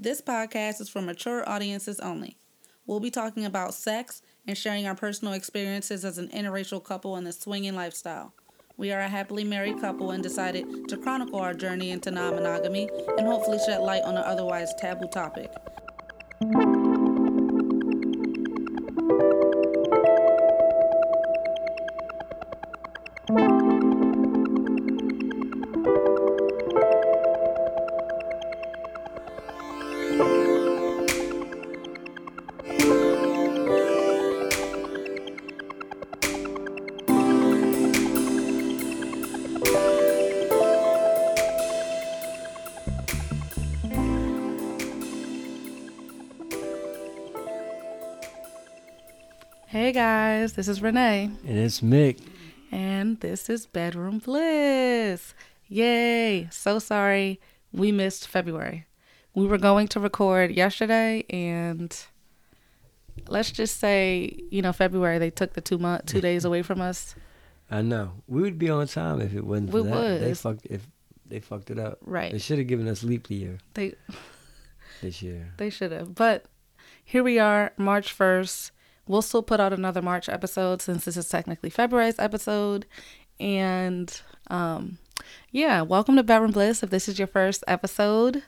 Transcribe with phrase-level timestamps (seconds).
[0.00, 2.36] This podcast is for mature audiences only.
[2.86, 7.24] We'll be talking about sex and sharing our personal experiences as an interracial couple in
[7.24, 8.32] the swinging lifestyle.
[8.76, 12.88] We are a happily married couple and decided to chronicle our journey into non monogamy
[13.18, 15.50] and hopefully shed light on an otherwise taboo topic.
[50.48, 51.30] Guys, this is Renee.
[51.46, 52.20] And it's Mick.
[52.72, 55.34] And this is Bedroom Bliss.
[55.68, 56.48] Yay!
[56.50, 57.38] So sorry
[57.70, 58.86] we missed February.
[59.34, 61.94] We were going to record yesterday and
[63.28, 66.80] let's just say, you know, February they took the two month two days away from
[66.80, 67.14] us.
[67.70, 68.12] I know.
[68.26, 69.96] We would be on time if it wasn't for We that.
[69.96, 70.22] would.
[70.22, 70.86] They fucked if
[71.26, 71.98] they fucked it up.
[72.00, 72.32] Right.
[72.32, 73.94] They should have given us leap year They
[75.02, 75.52] this year.
[75.58, 76.14] they should have.
[76.14, 76.46] But
[77.04, 78.72] here we are, March first.
[79.08, 82.86] We'll still put out another March episode since this is technically February's episode.
[83.40, 84.98] And um
[85.50, 86.82] yeah, welcome to Bedroom Bliss.
[86.82, 88.42] If this is your first episode,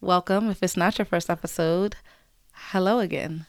[0.00, 0.50] welcome.
[0.50, 1.96] If it's not your first episode,
[2.52, 3.46] hello again.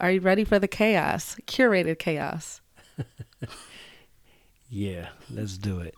[0.00, 1.36] Are you ready for the chaos?
[1.46, 2.60] Curated chaos.
[4.74, 5.94] Yeah, let's do it.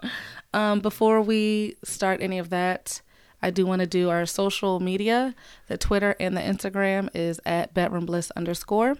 [0.53, 3.03] Um, before we start any of that,
[3.41, 5.36] I do want to do our social media.
[5.69, 8.97] The Twitter and the Instagram is at bedroom bliss underscore.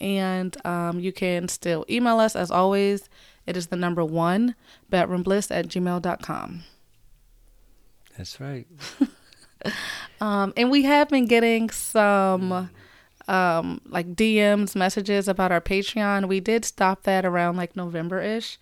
[0.00, 3.08] And um, you can still email us as always.
[3.46, 4.54] It is the number one,
[4.90, 6.62] bedroombliss at gmail.com.
[8.16, 8.66] That's right.
[10.20, 12.70] Um, and we have been getting some
[13.28, 16.28] um, like DMs, messages about our Patreon.
[16.28, 18.58] We did stop that around like November ish.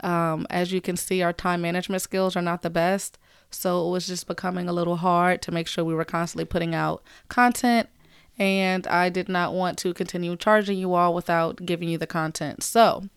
[0.00, 3.18] Um, as you can see, our time management skills are not the best.
[3.50, 6.74] So it was just becoming a little hard to make sure we were constantly putting
[6.74, 7.88] out content.
[8.38, 12.62] And I did not want to continue charging you all without giving you the content.
[12.62, 13.08] So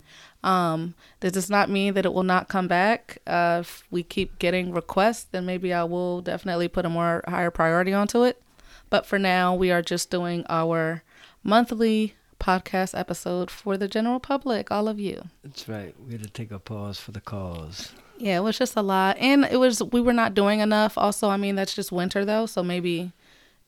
[0.43, 3.17] um, this does not mean that it will not come back.
[3.27, 7.51] Uh, if we keep getting requests, then maybe I will definitely put a more higher
[7.51, 8.41] priority onto it.
[8.89, 11.03] But for now, we are just doing our
[11.43, 15.23] monthly podcast episode for the general public, all of you.
[15.43, 15.93] That's right.
[16.05, 17.91] We had to take a pause for the cause.
[18.17, 19.17] Yeah, it was just a lot.
[19.17, 20.97] And it was, we were not doing enough.
[20.97, 22.45] Also, I mean, that's just winter though.
[22.45, 23.11] So maybe,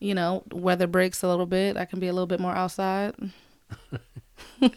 [0.02, 1.76] you know, weather breaks a little bit.
[1.76, 3.14] I can be a little bit more outside.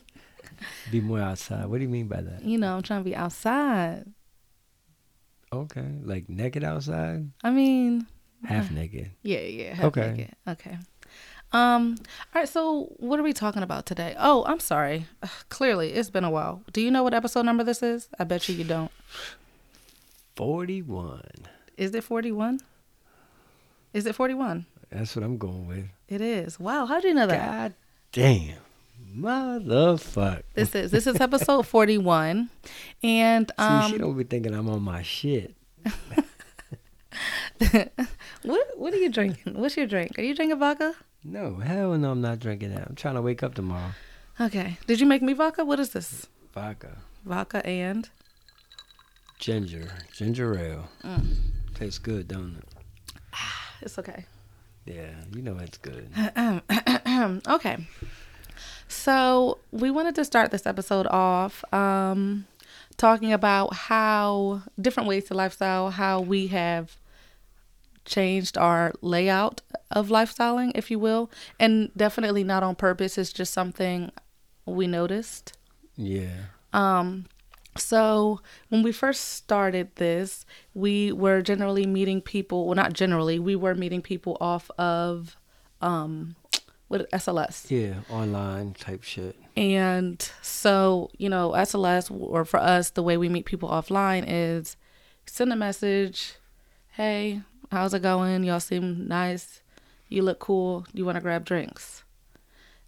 [0.92, 1.66] Be more outside.
[1.66, 2.44] What do you mean by that?
[2.44, 4.06] You know, I'm trying to be outside.
[5.52, 8.08] Okay, like naked outside, I mean,
[8.44, 9.12] half naked.
[9.24, 9.74] Yeah, yeah.
[9.74, 10.12] half Okay.
[10.12, 10.36] naked.
[10.48, 10.78] Okay.
[11.52, 11.96] Um.
[12.34, 12.50] All right.
[12.50, 14.16] So, what are we talking about today?
[14.18, 15.08] Oh, I'm sorry.
[15.24, 16.62] Ugh, clearly, it's been a while.
[16.74, 18.08] Do you know what episode number this is?
[18.20, 18.92] I bet you you don't.
[20.36, 21.48] Forty-one.
[21.78, 22.60] Is it 41?
[23.94, 24.66] Is it 41?
[24.96, 25.86] That's what I'm going with.
[26.08, 26.58] It is.
[26.58, 26.86] Wow.
[26.86, 27.52] How do you know that?
[27.52, 27.74] God
[28.14, 28.60] damn,
[29.14, 30.44] motherfuck.
[30.54, 32.50] This is this is episode 41,
[33.04, 35.54] and See, um, she don't be thinking I'm on my shit.
[38.44, 39.56] what what are you drinking?
[39.56, 40.18] What's your drink?
[40.18, 40.96] Are you drinking vodka?
[41.26, 42.88] No, hell no, I'm not drinking that.
[42.88, 43.92] I'm trying to wake up tomorrow.
[44.40, 44.78] Okay.
[44.88, 45.66] Did you make me vodka?
[45.66, 46.28] What is this?
[46.54, 48.10] Vodka, Vodka and
[49.40, 50.88] ginger, ginger ale.
[51.04, 51.36] Mm.
[51.74, 52.80] Tastes good, don't it?
[53.82, 54.26] it's okay.
[54.86, 56.10] Yeah, you know it's good.
[57.48, 57.78] okay.
[58.88, 62.46] So we wanted to start this episode off um,
[62.98, 66.98] talking about how different ways to lifestyle, how we have
[68.06, 73.18] changed our layout of lifestyling, if you will, and definitely not on purpose.
[73.18, 74.12] It's just something
[74.66, 75.58] we noticed.
[75.98, 77.26] Yeah, Um,
[77.78, 82.66] so when we first started this, we were generally meeting people.
[82.66, 83.40] Well, not generally.
[83.40, 85.36] We were meeting people off of
[85.82, 86.36] um,
[86.88, 87.70] what SLS.
[87.70, 89.36] yeah, online type shit.
[89.58, 94.78] And so, you know, SLS or for us, the way we meet people offline is
[95.26, 96.36] send a message.
[96.94, 97.42] Hey,
[97.72, 98.44] how's it going?
[98.44, 99.62] Y'all seem nice.
[100.08, 100.86] You look cool.
[100.94, 102.04] You want to grab drinks?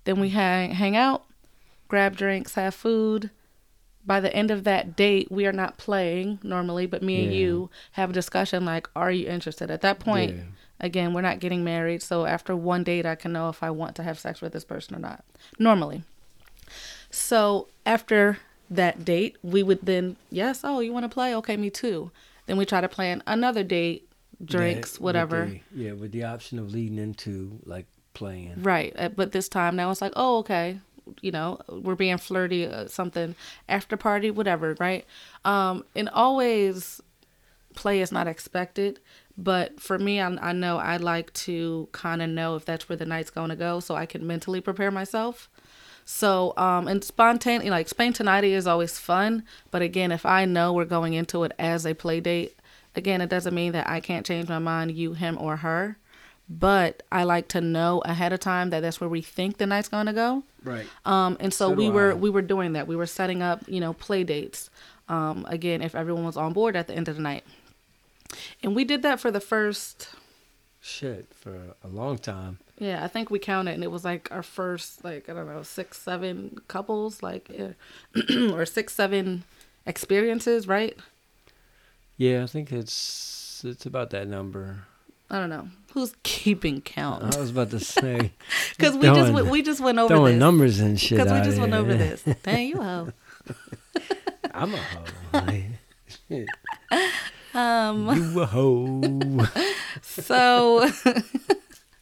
[0.03, 1.25] Then we hang hang out,
[1.89, 3.29] grab drinks, have food.
[4.07, 7.69] By the end of that date, we are not playing normally, but me and you
[7.91, 9.69] have a discussion like, are you interested?
[9.69, 10.41] At that point, Yeah.
[10.79, 13.95] again, we're not getting married, so after one date, I can know if I want
[13.97, 15.25] to have sex with this person or not.
[15.59, 16.03] Normally.
[17.11, 18.39] So after
[18.69, 21.35] that date, we would then, yes, oh, you want to play?
[21.35, 22.11] Okay, me too.
[22.45, 24.07] Then we try to plan another date
[24.43, 25.45] drinks, Yeah, with whatever.
[25.47, 28.61] the- yeah, with the option of leading into like playing.
[28.63, 28.93] Right.
[28.97, 30.79] uh, But this time now it's like, oh, okay.
[31.21, 33.35] You know, we're being flirty, uh, something
[33.67, 35.05] after party, whatever, right?
[35.45, 37.01] Um, and always
[37.75, 38.99] play is not expected.
[39.37, 42.95] But for me, I, I know I like to kind of know if that's where
[42.97, 45.49] the night's going to go so I can mentally prepare myself.
[46.05, 49.43] So, um, and spontaneity, like spontaneity is always fun.
[49.71, 52.55] But again, if I know we're going into it as a play date,
[52.95, 55.97] again, it doesn't mean that I can't change my mind, you, him, or her.
[56.49, 59.89] But I like to know ahead of time that that's where we think the night's
[59.89, 60.43] going to go.
[60.63, 60.85] Right.
[61.05, 62.15] Um, and so, So we were I.
[62.15, 62.87] we were doing that.
[62.87, 64.69] We were setting up, you know, play dates.
[65.09, 67.43] Um, again, if everyone was on board at the end of the night,
[68.63, 70.09] and we did that for the first.
[70.81, 72.59] Shit, for a long time.
[72.79, 75.63] Yeah, I think we counted, and it was like our first, like I don't know,
[75.63, 77.71] six, seven couples, like, yeah,
[78.53, 79.43] or six, seven
[79.85, 80.97] experiences, right?
[82.17, 84.83] Yeah, I think it's it's about that number.
[85.29, 85.67] I don't know
[85.97, 88.31] who's keeping count I was about to say
[88.77, 91.17] because we just went, we just went over throwing this numbers and shit.
[91.17, 91.81] because we just went here.
[91.81, 92.21] over this.
[92.43, 93.09] Dang you hoe.
[94.53, 95.63] I'm a hoe.
[97.55, 99.47] Um, you a hoe.
[100.03, 100.87] so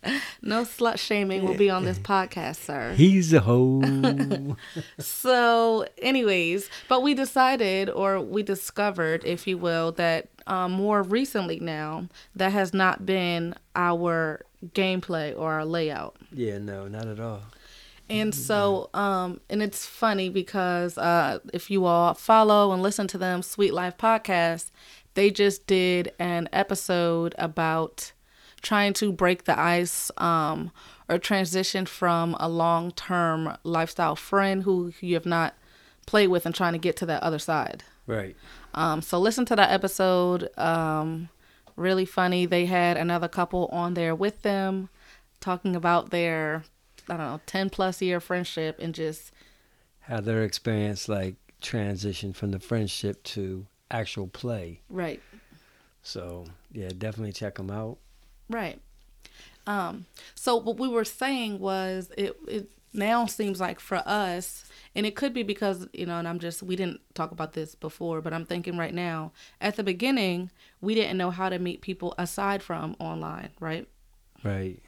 [0.41, 2.93] no slut shaming will be on this podcast, sir.
[2.93, 3.81] He's a hoe.
[4.99, 11.59] So, anyways, but we decided, or we discovered, if you will, that um, more recently
[11.59, 16.15] now, that has not been our gameplay or our layout.
[16.31, 17.41] yeah, no, not at all.
[18.07, 23.17] And so, um, and it's funny because uh, if you all follow and listen to
[23.17, 24.69] them, Sweet Life podcast,
[25.15, 28.11] they just did an episode about
[28.65, 30.71] trying to break the ice um,
[31.07, 35.53] or transition from a long term lifestyle friend who you have not
[36.07, 37.83] played with and trying to get to that other side.
[38.07, 38.35] Right.
[38.73, 40.49] Um, so listen to that episode.
[40.57, 41.29] Um,
[41.75, 42.45] really funny.
[42.45, 44.89] They had another couple on there with them
[45.39, 46.63] talking about their,
[47.07, 49.31] I don't know, 10 plus year friendship and just,
[50.01, 54.81] How their experience like transition from the friendship to actual play.
[54.89, 55.21] right,
[56.03, 57.97] So yeah, definitely check them out.
[58.49, 58.79] Right.
[59.67, 60.05] Um,
[60.35, 64.65] so what we were saying was it, it now seems like for us,
[64.95, 67.75] and it could be because, you know, and I'm just, we didn't talk about this
[67.75, 70.51] before, but I'm thinking right now, at the beginning,
[70.81, 73.87] we didn't know how to meet people aside from online, right?
[74.43, 74.79] Right.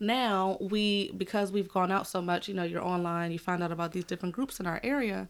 [0.00, 3.72] now we because we've gone out so much you know you're online you find out
[3.72, 5.28] about these different groups in our area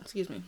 [0.00, 0.42] excuse me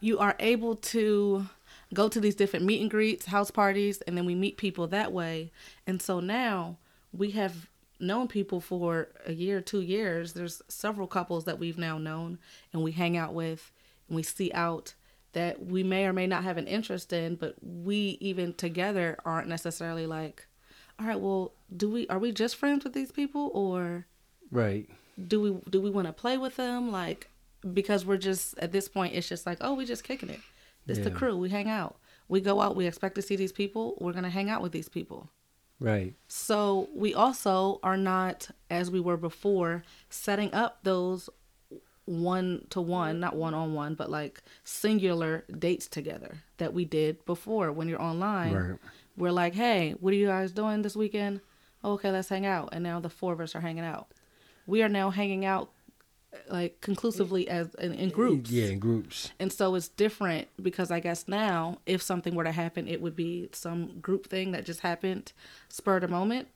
[0.00, 1.46] you are able to
[1.94, 5.12] go to these different meet and greets house parties and then we meet people that
[5.12, 5.50] way.
[5.86, 6.76] And so now
[7.12, 7.68] we have
[8.00, 10.32] known people for a year two years.
[10.34, 12.38] There's several couples that we've now known
[12.72, 13.72] and we hang out with
[14.08, 14.94] and we see out
[15.32, 19.46] that we may or may not have an interest in but we even together aren't
[19.48, 20.46] necessarily like
[20.98, 24.06] all right well do we are we just friends with these people or
[24.50, 24.88] Right.
[25.26, 26.90] do we do we want to play with them?
[26.90, 27.28] Like
[27.74, 30.40] because we're just at this point it's just like oh we just kicking it
[30.88, 31.96] it's the crew we hang out
[32.28, 34.88] we go out we expect to see these people we're gonna hang out with these
[34.88, 35.30] people
[35.80, 36.14] Right.
[36.26, 41.28] so we also are not as we were before setting up those
[42.04, 47.22] one to one not one on one but like singular dates together that we did
[47.26, 48.78] before when you're online Right.
[49.16, 51.40] we're like, hey, what are you guys doing this weekend?
[51.84, 52.68] Oh, okay, let's hang out.
[52.72, 54.08] And now the four of us are hanging out.
[54.66, 55.70] We are now hanging out
[56.48, 58.50] like conclusively as in, in groups.
[58.50, 59.32] Yeah, in groups.
[59.38, 63.16] And so it's different because I guess now if something were to happen, it would
[63.16, 65.32] be some group thing that just happened
[65.68, 66.48] spurred a moment.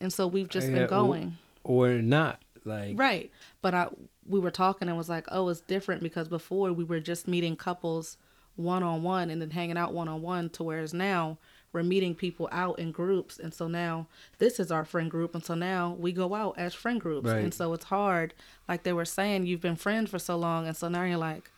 [0.00, 1.38] And so we've just Yeah, been or- going.
[1.64, 2.40] Or not.
[2.64, 3.30] Like Right.
[3.62, 3.88] But I
[4.28, 7.54] we were talking and was like, oh, it's different because before we were just meeting
[7.54, 8.16] couples
[8.56, 11.38] one on one and then hanging out one on one to whereas now
[11.76, 14.06] we're meeting people out in groups and so now
[14.38, 17.44] this is our friend group and so now we go out as friend groups Right.
[17.44, 18.34] and so it's hard
[18.68, 21.50] like they were saying you've been friends for so long and so now you're like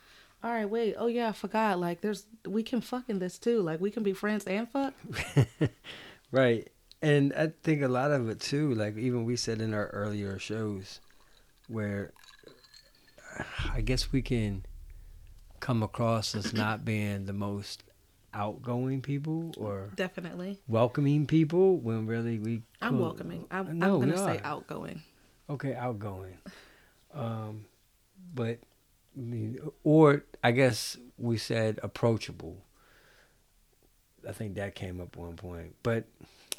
[0.45, 3.61] all right wait oh yeah i forgot like there's we can fuck in this too
[3.63, 4.93] like we can be friends and fuck
[6.31, 6.69] Right.
[7.01, 10.39] And I think a lot of it too, like even we said in our earlier
[10.39, 11.01] shows,
[11.69, 12.13] where
[13.73, 14.67] I guess we can
[15.61, 17.85] come across as not being the most
[18.35, 24.19] outgoing people or definitely welcoming people when really we i'm welcoming i'm, No, I'm gonna
[24.19, 25.03] say outgoing
[25.51, 26.39] Okay, outgoing.
[27.15, 27.65] Um,
[28.35, 28.59] but
[29.17, 32.59] I mean, or I guess we said approachable.
[34.29, 36.05] I think that came up one point, but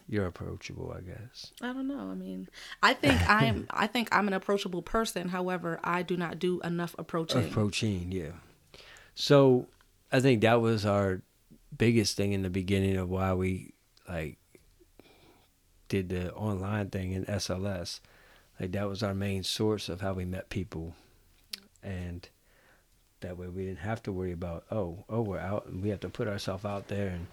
[0.07, 1.53] you're approachable, I guess.
[1.61, 2.09] I don't know.
[2.09, 2.49] I mean,
[2.81, 3.67] I think I'm.
[3.69, 5.29] I think I'm an approachable person.
[5.29, 7.45] However, I do not do enough approaching.
[7.45, 8.31] Approaching, yeah.
[9.13, 9.67] So
[10.11, 11.21] I think that was our
[11.77, 13.73] biggest thing in the beginning of why we
[14.07, 14.37] like
[15.87, 17.99] did the online thing in SLS.
[18.59, 20.95] Like that was our main source of how we met people,
[21.81, 22.27] and
[23.21, 25.99] that way we didn't have to worry about oh oh we're out and we have
[25.99, 27.27] to put ourselves out there and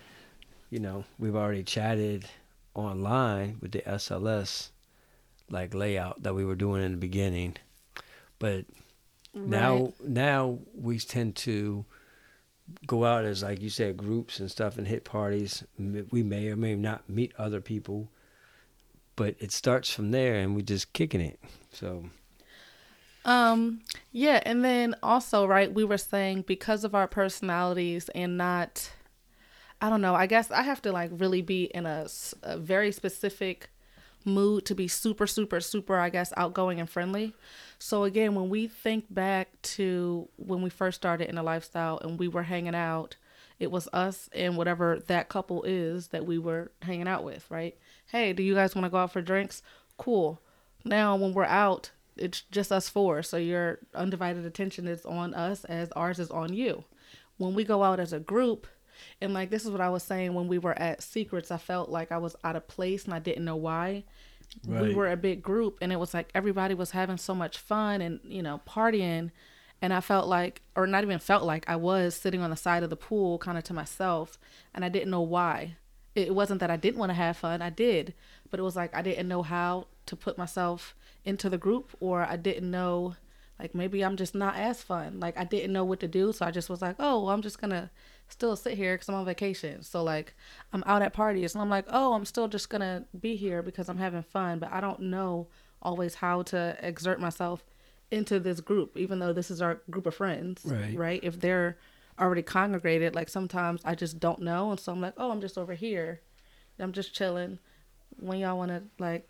[0.68, 2.26] you know we've already chatted
[2.74, 4.70] online with the SLS
[5.50, 7.56] like layout that we were doing in the beginning,
[8.38, 8.64] but
[9.34, 9.48] right.
[9.48, 11.84] now now we tend to
[12.86, 15.64] go out as like you said groups and stuff and hit parties.
[15.78, 18.08] We may or may not meet other people,
[19.14, 21.40] but it starts from there and we just kicking it.
[21.72, 22.10] So.
[23.24, 23.80] Um,
[24.12, 28.90] yeah, and then also, right, we were saying because of our personalities and not,
[29.80, 32.06] I don't know, I guess I have to like really be in a,
[32.44, 33.70] a very specific
[34.26, 37.34] mood to be super, super, super, I guess, outgoing and friendly.
[37.78, 42.18] So again, when we think back to when we first started in a lifestyle and
[42.18, 43.16] we were hanging out,
[43.58, 47.76] it was us and whatever that couple is that we were hanging out with, right?
[48.06, 49.62] Hey, do you guys want to go out for drinks?
[49.96, 50.40] Cool.
[50.84, 55.64] Now when we're out, it's just us four, so your undivided attention is on us
[55.64, 56.84] as ours is on you.
[57.36, 58.66] When we go out as a group,
[59.20, 61.88] and like this is what I was saying when we were at Secrets, I felt
[61.88, 64.04] like I was out of place and I didn't know why.
[64.66, 64.82] Right.
[64.82, 68.00] We were a big group and it was like everybody was having so much fun
[68.00, 69.30] and, you know, partying.
[69.82, 72.82] And I felt like, or not even felt like, I was sitting on the side
[72.82, 74.38] of the pool kind of to myself
[74.74, 75.76] and I didn't know why.
[76.14, 78.14] It wasn't that I didn't want to have fun, I did,
[78.50, 82.22] but it was like I didn't know how to put myself into the group or
[82.22, 83.16] I didn't know
[83.58, 85.20] like maybe I'm just not as fun.
[85.20, 87.42] Like I didn't know what to do, so I just was like, "Oh, well, I'm
[87.42, 87.90] just going to
[88.28, 89.82] still sit here because I'm on vacation.
[89.82, 90.34] So like
[90.72, 93.88] I'm out at parties and I'm like, oh, I'm still just gonna be here because
[93.88, 95.48] I'm having fun, but I don't know
[95.82, 97.64] always how to exert myself
[98.10, 100.62] into this group, even though this is our group of friends.
[100.64, 100.96] Right.
[100.96, 101.20] Right.
[101.22, 101.76] If they're
[102.18, 105.58] already congregated, like sometimes I just don't know, and so I'm like, oh, I'm just
[105.58, 106.20] over here.
[106.78, 107.58] I'm just chilling.
[108.18, 109.28] When y'all want to like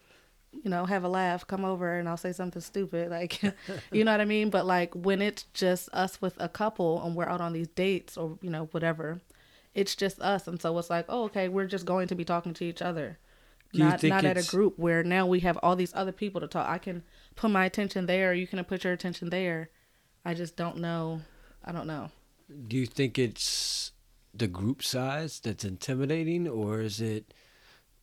[0.63, 3.11] you know, have a laugh, come over and I'll say something stupid.
[3.11, 3.43] Like,
[3.93, 4.51] you know what I mean?
[4.51, 8.17] But like when it's just us with a couple and we're out on these dates
[8.17, 9.21] or, you know, whatever,
[9.75, 10.47] it's just us.
[10.47, 13.19] And so it's like, oh, okay, we're just going to be talking to each other.
[13.75, 16.69] not not at a group where now we have all these other people to talk.
[16.69, 17.03] I can
[17.35, 19.71] put my attention there, you can put your attention there.
[20.25, 21.21] I just don't know.
[21.65, 22.11] I don't know.
[22.69, 23.93] Do you think it's
[24.33, 27.33] the group size that's intimidating or is it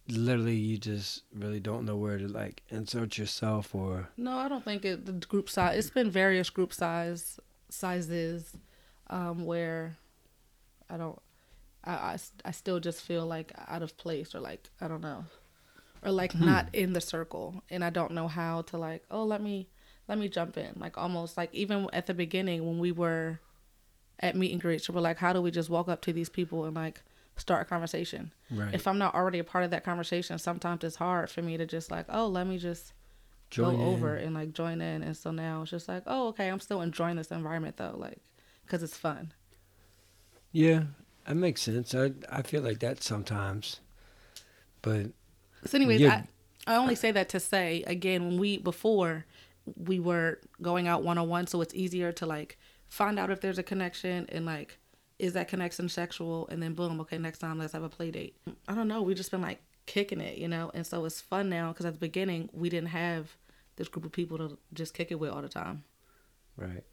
[0.07, 4.65] literally you just really don't know where to like insert yourself or no i don't
[4.65, 8.57] think it the group size it's been various group size sizes
[9.09, 9.95] um where
[10.89, 11.21] i don't
[11.85, 15.25] I, I, I still just feel like out of place or like i don't know
[16.03, 16.45] or like hmm.
[16.45, 19.69] not in the circle and i don't know how to like oh let me
[20.09, 23.39] let me jump in like almost like even at the beginning when we were
[24.19, 26.65] at meet and greets we're like how do we just walk up to these people
[26.65, 27.01] and like
[27.37, 28.31] start a conversation.
[28.51, 28.73] Right.
[28.73, 31.65] If I'm not already a part of that conversation, sometimes it's hard for me to
[31.65, 32.93] just like, oh, let me just
[33.49, 33.87] join go in.
[33.87, 35.03] over and like join in.
[35.03, 38.21] And so now it's just like, oh, okay, I'm still enjoying this environment though, like,
[38.65, 39.33] because it's fun.
[40.51, 40.83] Yeah,
[41.25, 41.95] that makes sense.
[41.95, 43.79] I I feel like that sometimes,
[44.81, 45.07] but.
[45.65, 46.23] So, anyways, yeah.
[46.67, 49.25] I I only say that to say again when we before
[49.77, 53.41] we were going out one on one, so it's easier to like find out if
[53.41, 54.77] there's a connection and like
[55.23, 56.47] is that connection sexual?
[56.49, 58.35] And then boom, okay, next time let's have a play date.
[58.67, 59.01] I don't know.
[59.01, 61.93] We just been like kicking it, you know, and so it's fun now because at
[61.93, 63.37] the beginning we didn't have
[63.77, 65.85] this group of people to just kick it with all the time.
[66.57, 66.83] Right.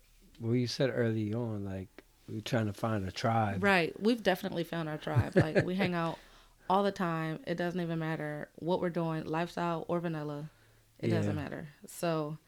[0.41, 3.65] Well, you said early on, like we're trying to find a tribe.
[3.65, 3.93] Right.
[4.01, 5.35] We've definitely found our tribe.
[5.35, 6.17] Like we hang out
[6.71, 7.41] all the time.
[7.49, 10.49] It doesn't even matter what we're doing, lifestyle or vanilla.
[11.01, 11.17] It yeah.
[11.17, 11.67] doesn't matter.
[11.89, 12.39] So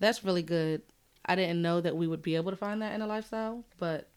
[0.00, 0.80] that's really good.
[1.26, 4.08] I didn't know that we would be able to find that in a lifestyle, but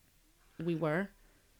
[0.63, 1.09] we were.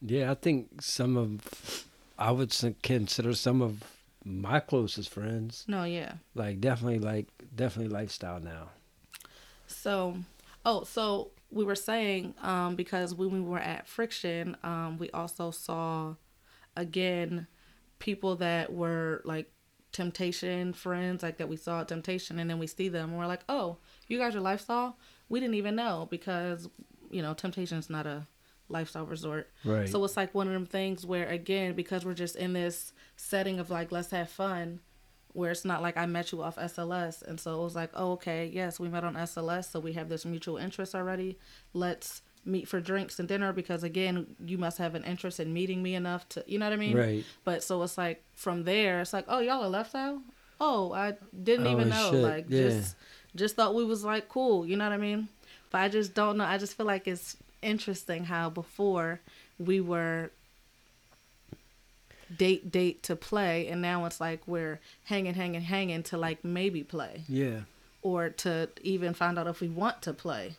[0.01, 1.85] Yeah, I think some of
[2.17, 2.53] I would
[2.83, 3.83] consider some of
[4.23, 5.65] my closest friends.
[5.67, 6.13] No, yeah.
[6.35, 8.69] Like definitely like definitely lifestyle now.
[9.67, 10.17] So,
[10.65, 15.51] oh, so we were saying um because when we were at Friction, um we also
[15.51, 16.15] saw
[16.75, 17.47] again
[17.99, 19.51] people that were like
[19.91, 23.25] temptation friends like that we saw at temptation and then we see them and we're
[23.25, 23.77] like oh
[24.07, 24.97] you guys are lifestyle
[25.29, 26.69] we didn't even know because
[27.09, 28.27] you know temptation is not a
[28.69, 29.49] lifestyle resort.
[29.65, 29.89] Right.
[29.89, 33.59] So it's like one of them things where again, because we're just in this setting
[33.59, 34.79] of like let's have fun,
[35.33, 38.13] where it's not like I met you off SLS, and so it was like, oh
[38.13, 41.38] okay, yes, we met on SLS, so we have this mutual interest already.
[41.73, 45.83] Let's meet for drinks and dinner because again, you must have an interest in meeting
[45.83, 46.97] me enough to, you know what I mean?
[46.97, 47.23] Right.
[47.43, 50.21] But so it's like from there, it's like, oh y'all are lifestyle.
[50.61, 52.11] Oh, I didn't oh, even know.
[52.11, 52.21] Shit.
[52.21, 52.61] Like yeah.
[52.61, 52.95] just
[53.35, 54.65] just thought we was like cool.
[54.65, 55.27] You know what I mean?
[55.69, 56.45] But I just don't know.
[56.45, 59.19] I just feel like it's interesting how before
[59.57, 60.31] we were
[62.35, 66.83] date date to play and now it's like we're hanging hanging hanging to like maybe
[66.83, 67.23] play.
[67.27, 67.61] Yeah.
[68.01, 70.55] or to even find out if we want to play.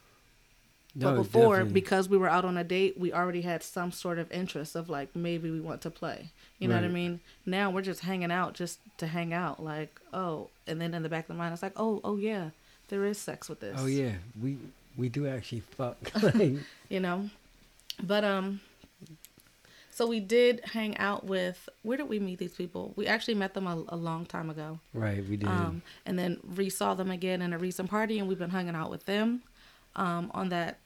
[0.95, 1.73] No, but before definitely.
[1.81, 4.89] because we were out on a date we already had some sort of interest of
[4.89, 6.31] like maybe we want to play.
[6.59, 7.21] You know what i mean?
[7.47, 11.09] Now we're just hanging out just to hang out like oh and then in the
[11.09, 12.51] back of the mind it's like oh oh yeah
[12.91, 13.77] there is sex with this.
[13.79, 14.59] Oh yeah, we
[14.97, 15.97] we do actually fuck.
[16.23, 16.55] like,
[16.89, 17.29] you know
[18.03, 18.61] but um
[19.91, 23.55] so we did hang out with where did we meet these people we actually met
[23.55, 25.49] them a, a long time ago right, we did.
[25.49, 28.91] um, and then re-saw them again in a recent party and we've been hanging out
[28.91, 29.43] with them
[29.97, 30.79] um, on that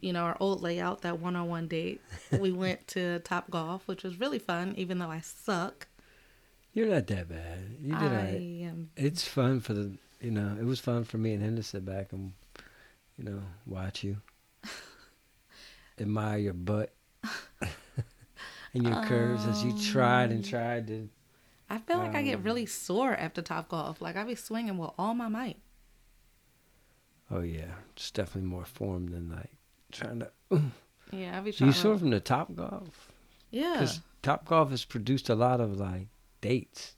[0.00, 2.00] you know our old layout that one-on-one date
[2.40, 5.86] we went to top golf which was really fun even though i suck
[6.74, 7.76] You're not that bad.
[7.80, 8.34] You did i alright.
[8.34, 10.56] am It's fun for the you know.
[10.58, 12.32] It was fun for me and him to sit back and
[13.18, 14.18] you know watch you,
[16.00, 16.92] admire your butt
[18.74, 21.08] and your curves as you tried and tried to.
[21.70, 24.78] i feel like i get Um, really sore after top golf like i be swinging
[24.78, 25.58] with all my might
[27.28, 29.50] Oh yeah, it's definitely more form than like
[29.90, 30.30] trying to.
[31.12, 33.10] yeah i be trying you to, from the Top Golf?
[33.50, 36.06] yeah Because Top Golf has produced a lot of like
[36.40, 36.94] dates.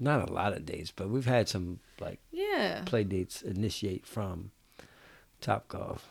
[0.00, 2.82] Not a lot of dates, but we've had some like yeah.
[2.84, 4.50] play dates initiate from
[5.40, 6.08] Top Golf.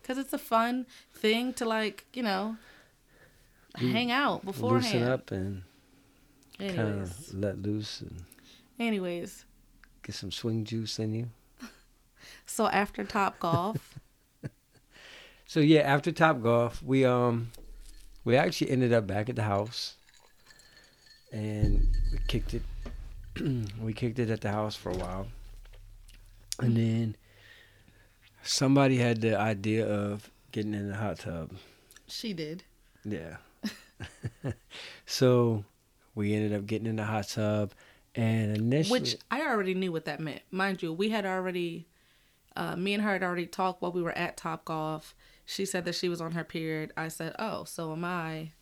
[0.00, 2.56] because it's a fun thing to like you know
[3.78, 4.84] You hang out beforehand.
[4.94, 5.62] Loosen up and
[6.58, 8.24] kind of let loose and
[8.78, 9.44] anyways.
[10.02, 11.30] get some swing juice in you.
[12.46, 13.98] so after top golf?
[15.46, 17.50] So yeah, after Top Golf, we um
[18.24, 19.96] we actually ended up back at the house
[21.32, 22.62] and we kicked it
[23.82, 25.26] we kicked it at the house for a while.
[26.58, 27.16] And then
[28.42, 31.52] somebody had the idea of getting in the hot tub.
[32.06, 32.64] she did
[33.04, 33.36] Yeah.
[35.06, 35.64] so
[36.14, 37.72] we ended up getting in the hot tub
[38.14, 40.42] and initially Which I already knew what that meant.
[40.50, 41.86] Mind you, we had already,
[42.56, 45.14] uh, me and her had already talked while we were at Top Golf.
[45.46, 46.92] She said that she was on her period.
[46.96, 48.52] I said, oh, so am I.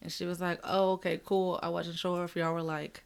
[0.00, 1.58] And she was like, oh, okay, cool.
[1.62, 3.04] I wasn't sure if y'all were like,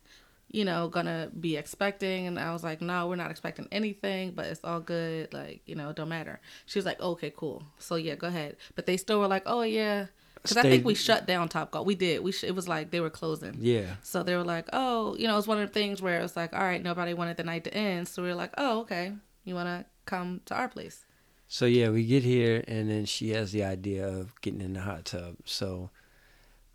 [0.50, 2.26] you know, gonna be expecting.
[2.26, 5.32] And I was like, no, we're not expecting anything, but it's all good.
[5.34, 6.40] Like, you know, it don't matter.
[6.66, 7.62] She was like, okay, cool.
[7.78, 8.56] So yeah, go ahead.
[8.74, 10.06] But they still were like, oh, yeah.
[10.42, 11.86] Because I think we shut down Top Golf.
[11.86, 12.22] We did.
[12.22, 13.56] We sh- it was like they were closing.
[13.58, 13.96] yeah.
[14.02, 16.36] So they were like, oh, you know, it's one of the things where it was
[16.36, 18.06] like, all right, nobody wanted the night to end.
[18.06, 19.12] So we were like, oh, okay.
[19.44, 21.04] You want to come to our place?
[21.48, 24.80] So yeah, we get here and then she has the idea of getting in the
[24.80, 25.36] hot tub.
[25.44, 25.90] So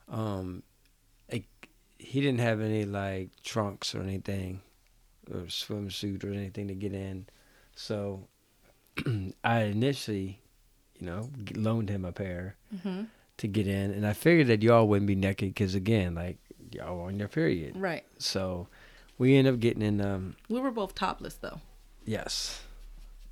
[0.10, 0.64] um
[2.02, 4.62] he didn't have any like trunks or anything
[5.32, 7.28] or swimsuit or anything to get in.
[7.76, 8.28] So
[9.44, 10.40] I initially,
[11.00, 13.04] you know, loaned him a pair Mm-hmm.
[13.38, 16.38] to get in and I figured that y'all wouldn't be naked cuz again, like
[16.72, 17.76] y'all on your period.
[17.76, 18.04] Right.
[18.18, 18.68] So
[19.18, 21.60] we end up getting in um We were both topless, though.
[22.06, 22.62] yes,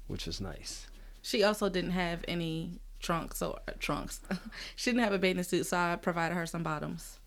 [0.08, 0.88] which was nice.
[1.22, 4.20] She also didn't have any trunks or uh, trunks.
[4.76, 7.19] she didn't have a bathing suit, so I provided her some bottoms.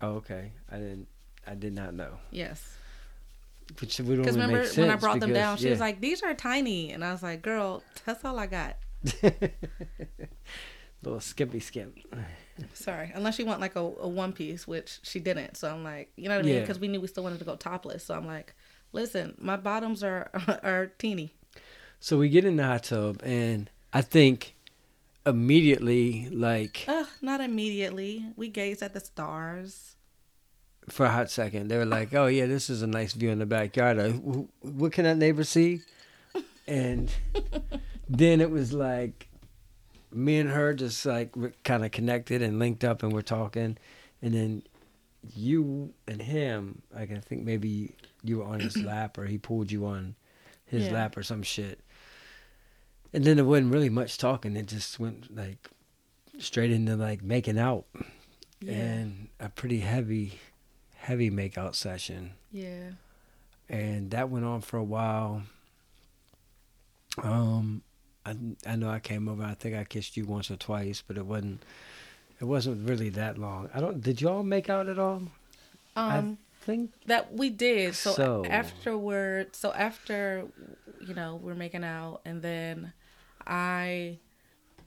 [0.00, 0.52] Oh, okay.
[0.70, 1.08] I didn't
[1.46, 2.18] I did not know.
[2.30, 2.76] Yes.
[3.80, 6.00] Which would only Because make remember sense when I brought them down, she was like,
[6.00, 6.90] these are tiny.
[6.90, 8.76] And I was like, girl, that's all I got.
[11.02, 11.98] little skimpy skimp.
[12.74, 13.10] Sorry.
[13.14, 15.56] Unless you want like a, a one piece, which she didn't.
[15.56, 16.54] So I'm like, you know what I mean?
[16.56, 16.60] Yeah.
[16.60, 18.04] Because we knew we still wanted to go topless.
[18.04, 18.54] So I'm like,
[18.92, 20.30] listen, my bottoms are
[20.62, 21.34] are teeny.
[22.00, 24.56] So we get in the hot tub, and I think
[25.26, 28.26] immediately, like Ugh, not immediately.
[28.36, 29.96] We gazed at the stars.
[30.88, 33.38] for a hot second, they were like, "Oh yeah, this is a nice view in
[33.38, 33.98] the backyard.
[33.98, 35.80] Uh, wh- What can that neighbor see?"
[36.66, 37.10] And
[38.08, 39.28] then it was like
[40.12, 41.32] me and her just like
[41.64, 43.76] kind of connected and linked up, and we're talking,
[44.22, 44.62] and then
[45.34, 49.70] you and him, like I think maybe you were on his lap or he pulled
[49.70, 50.14] you on
[50.64, 50.92] his Yeah.
[50.92, 51.80] lap or some shit.
[53.12, 54.56] And then it wasn't really much talking.
[54.56, 55.68] It just went like
[56.38, 57.84] straight into like making out
[58.66, 60.38] and a pretty heavy,
[60.96, 62.32] heavy makeout session.
[62.52, 62.90] yeah.
[63.68, 65.42] And that went on for a while.
[67.22, 67.82] Um,
[68.26, 68.34] I
[68.66, 69.42] I know I came over.
[69.42, 71.62] I think I kissed you once or twice, but it wasn't.
[72.40, 73.68] It wasn't really that long.
[73.74, 74.00] I don't.
[74.02, 75.22] Did y'all make out at all?
[75.96, 77.94] Um, I think that we did.
[77.94, 80.46] So, So- afterward, so after,
[81.00, 82.92] you know, we're making out, and then
[83.50, 84.18] I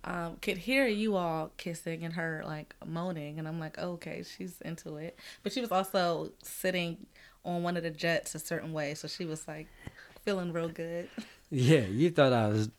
[0.05, 4.61] um, could hear you all kissing and her like moaning, and I'm like, okay, she's
[4.61, 5.19] into it.
[5.43, 7.05] But she was also sitting
[7.45, 9.67] on one of the jets a certain way, so she was like
[10.23, 11.09] feeling real good.
[11.51, 12.69] Yeah, you thought I was,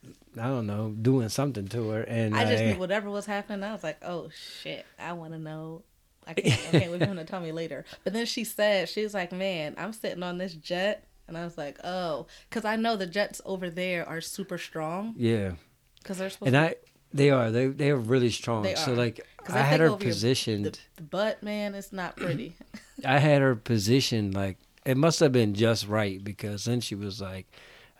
[0.40, 3.62] I don't know, doing something to her, and I just knew whatever was happening.
[3.62, 4.30] I was like, oh
[4.62, 5.82] shit, I want to know
[6.26, 7.84] I can't, I can't wait for him to tell me later.
[8.02, 11.04] But then she said, she was like, man, I'm sitting on this jet.
[11.26, 15.14] And I was like, oh, because I know the jets over there are super strong.
[15.16, 15.52] Yeah.
[16.04, 16.76] Because they're supposed And to I,
[17.12, 18.62] they are, they, they are really strong.
[18.62, 18.96] They So are.
[18.96, 20.66] like, I had her your- positioned.
[20.66, 22.54] the, the butt, man, it's not pretty.
[23.04, 27.20] I had her positioned like it must have been just right because then she was
[27.20, 27.46] like,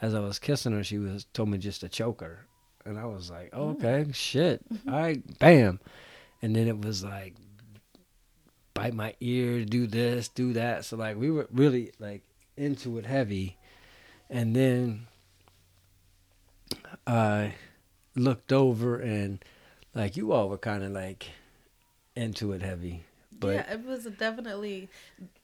[0.03, 2.47] as I was kissing her, she was told me just to choke her,
[2.85, 4.93] and I was like, oh, okay, shit, mm-hmm.
[4.93, 5.81] all right, bam,
[6.43, 7.35] and then it was like,
[8.75, 10.85] bite my ear, do this, do that.
[10.85, 12.23] So like we were really like
[12.57, 13.57] into it heavy,
[14.29, 15.07] and then
[17.07, 17.55] I
[18.17, 19.45] looked over and
[19.95, 21.27] like you all were kind of like
[22.17, 23.05] into it heavy,
[23.39, 24.89] but yeah, it was definitely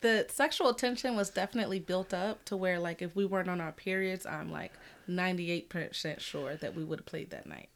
[0.00, 3.72] the sexual tension was definitely built up to where like if we weren't on our
[3.72, 4.72] periods, I'm like
[5.08, 7.68] 98% sure that we would have played that night.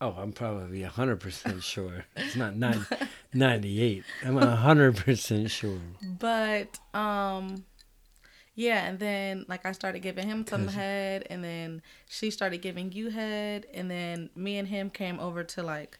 [0.00, 2.04] Oh, I'm probably hundred percent sure.
[2.16, 2.84] It's not nine,
[3.32, 4.04] 98.
[4.24, 5.78] I'm hundred percent sure.
[6.02, 7.64] But um
[8.56, 12.90] yeah, and then like I started giving him some head and then she started giving
[12.90, 15.98] you head and then me and him came over to like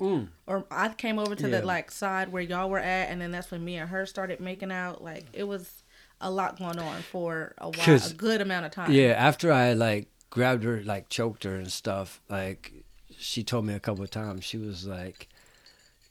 [0.00, 0.28] Mm.
[0.46, 1.60] or I came over to Yeah.
[1.60, 4.40] the like side where y'all were at and then that's when me and her started
[4.40, 5.04] making out.
[5.04, 5.82] Like it was
[6.22, 8.90] a lot going on for a while, a good amount of time.
[8.92, 12.72] Yeah, after I like grabbed her, like choked her and stuff, like
[13.18, 14.42] she told me a couple of times.
[14.44, 15.28] She was like,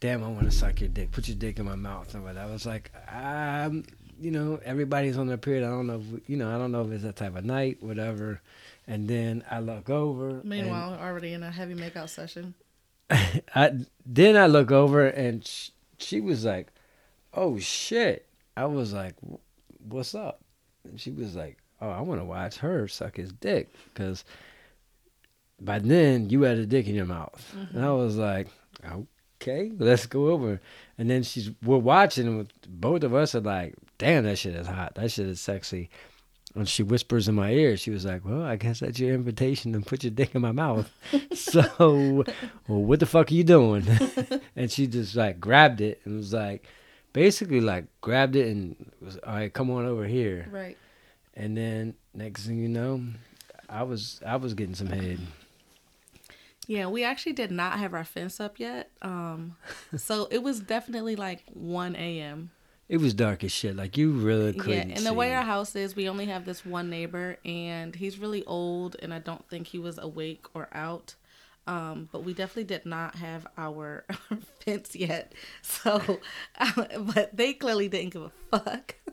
[0.02, 1.10] "Damn, I want to suck your dick.
[1.12, 3.86] Put your dick in my mouth." And I was like, "Um,
[4.20, 5.64] you know, everybody's on their period.
[5.64, 7.82] I don't know, if, you know, I don't know if it's that type of night,
[7.82, 8.42] whatever."
[8.88, 10.30] And then I look over.
[10.30, 12.56] and- Meanwhile, already in a heavy makeout session.
[13.10, 16.68] I then I look over and sh- she was like,
[17.34, 19.16] "Oh shit!" I was like,
[19.88, 20.42] "What's up?"
[20.84, 24.26] And she was like, "Oh, I want to watch her suck his dick because
[25.60, 27.98] by then you had a dick in your mouth." And I mm-hmm.
[27.98, 28.48] was like,
[29.42, 30.62] "Okay, let's go over."
[30.98, 34.68] And then she's we're watching, and both of us are like, "Damn, that shit is
[34.68, 34.96] hot.
[34.96, 35.90] That shit is sexy."
[36.56, 39.74] And she whispers in my ear, she was like, Well, I guess that's your invitation
[39.74, 40.90] to put your dick in my mouth.
[41.34, 42.26] so,
[42.68, 43.88] well, what the fuck are you doing?
[44.56, 46.66] and she just like grabbed it and was like,
[47.14, 50.48] basically, like grabbed it and was, All right, come on over here.
[50.52, 50.78] Right.
[51.36, 53.04] And then next thing you know,
[53.70, 55.20] I was I was getting some head.
[56.66, 58.92] Yeah, we actually did not have our fence up yet.
[59.02, 59.56] Um,
[59.98, 62.52] so it was definitely like 1 a.m.
[62.90, 63.76] It was dark as shit.
[63.76, 64.90] Like you really couldn't.
[64.90, 68.18] Yeah, and the way our house is, we only have this one neighbor, and he's
[68.18, 71.14] really old, and I don't think he was awake or out.
[71.68, 74.06] Um, but we definitely did not have our
[74.66, 75.34] fence yet.
[75.62, 76.20] So,
[76.98, 78.96] but they clearly didn't give a fuck.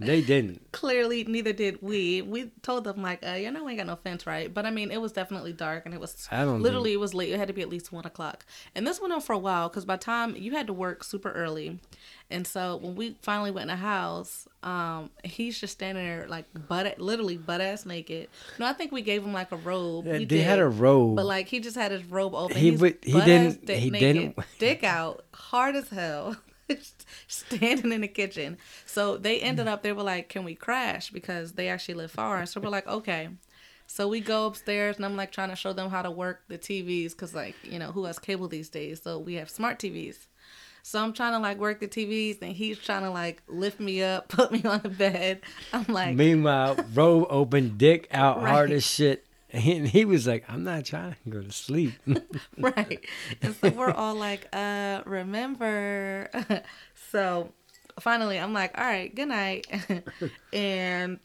[0.00, 0.72] they didn't.
[0.72, 2.20] clearly neither did we.
[2.22, 4.52] We told them like uh you know we ain't got no fence right?
[4.52, 7.14] But i mean it was definitely dark and it was I don't literally it was
[7.14, 7.30] late.
[7.32, 8.44] It had to be at least one o'clock.
[8.74, 11.30] And this went on for a while because by time you had to work super
[11.30, 11.78] early.
[12.30, 16.46] And so when we finally went in the house um he's just standing there like
[16.68, 18.28] butt literally butt ass naked.
[18.58, 20.06] No i think we gave him like a robe.
[20.06, 20.44] Yeah, We they did.
[20.44, 21.16] had a robe.
[21.16, 22.56] but like he just had his robe open.
[22.56, 26.36] He would- he didn't- he naked, didn't- dick out, hard as hell,
[27.26, 28.58] standing in the kitchen.
[28.86, 29.82] So they ended up.
[29.82, 32.46] They were like, "Can we crash?" Because they actually live far.
[32.46, 33.28] So we're like, "Okay."
[33.86, 36.58] So we go upstairs, and I'm like trying to show them how to work the
[36.58, 39.02] TVs, because like you know who has cable these days.
[39.02, 40.26] So we have smart TVs.
[40.82, 44.02] So I'm trying to like work the TVs, and he's trying to like lift me
[44.02, 45.40] up, put me on the bed.
[45.72, 49.26] I'm like, Meanwhile, robe open, dick out, hard as shit.
[49.54, 51.92] And he was like, "I'm not trying to go to sleep."
[52.58, 53.04] right.
[53.40, 56.28] And so we're all like, uh, remember.
[57.10, 57.52] so
[58.00, 59.66] finally, I'm like, all right, good night.
[60.52, 61.20] and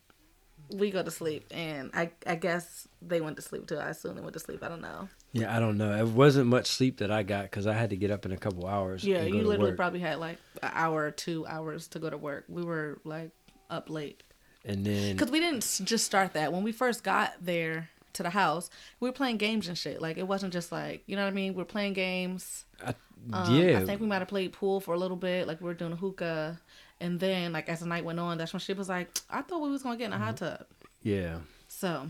[0.72, 1.46] we go to sleep.
[1.52, 3.78] And I, I guess they went to sleep too.
[3.78, 4.64] I assume they went to sleep.
[4.64, 5.10] I don't know.
[5.32, 5.96] Yeah, I don't know.
[5.96, 8.38] It wasn't much sleep that I got because I had to get up in a
[8.38, 9.04] couple hours.
[9.04, 12.46] Yeah, you literally probably had like an hour or two hours to go to work.
[12.48, 13.32] We were like
[13.70, 14.24] up late.
[14.66, 16.52] And then Because we didn't just start that.
[16.52, 18.70] When we first got there to the house,
[19.00, 20.02] we were playing games and shit.
[20.02, 21.54] Like, it wasn't just like, you know what I mean?
[21.54, 22.66] We're playing games.
[22.86, 22.94] I,
[23.34, 25.66] Um, yeah, I think we might have played pool for a little bit, like we
[25.66, 26.60] were doing a hookah,
[27.02, 29.62] and then like as the night went on, that's when she was like, "I thought
[29.62, 30.66] we was gonna get in a hot tub."
[31.04, 31.40] yeah.
[31.68, 32.08] So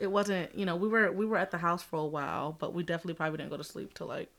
[0.00, 2.74] it wasn't, you know, we were we were at the house for a while, but
[2.74, 4.30] we definitely probably didn't go to sleep till like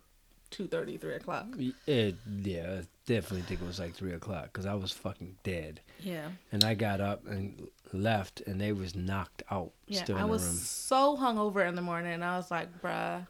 [0.51, 1.47] two thirty, three o'clock.
[1.87, 5.79] It, yeah, I definitely think it was like three o'clock because I was fucking dead,
[6.01, 10.03] Yeah, and I got up and left, and they was knocked out yeah.
[10.03, 10.53] still I was room.
[10.53, 13.25] so hungover in the morning, and I was like, "Bruh."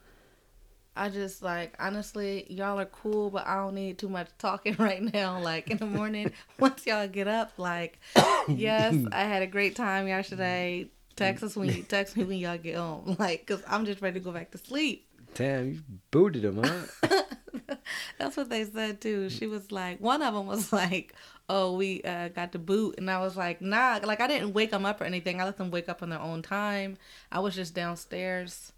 [0.95, 5.01] I just like honestly, y'all are cool, but I don't need too much talking right
[5.01, 5.39] now.
[5.39, 7.99] Like in the morning, once y'all get up, like,
[8.47, 10.89] yes, I had a great time yesterday.
[11.15, 14.19] Text us when you text me when y'all get home, like, cause I'm just ready
[14.19, 15.07] to go back to sleep.
[15.35, 17.07] Damn, you booted him, huh?
[18.17, 19.29] That's what they said too.
[19.29, 21.13] She was like, one of them was like,
[21.47, 24.71] "Oh, we uh, got the boot," and I was like, "Nah." Like I didn't wake
[24.71, 25.41] them up or anything.
[25.41, 26.97] I let them wake up on their own time.
[27.31, 28.71] I was just downstairs,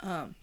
[0.00, 0.34] um,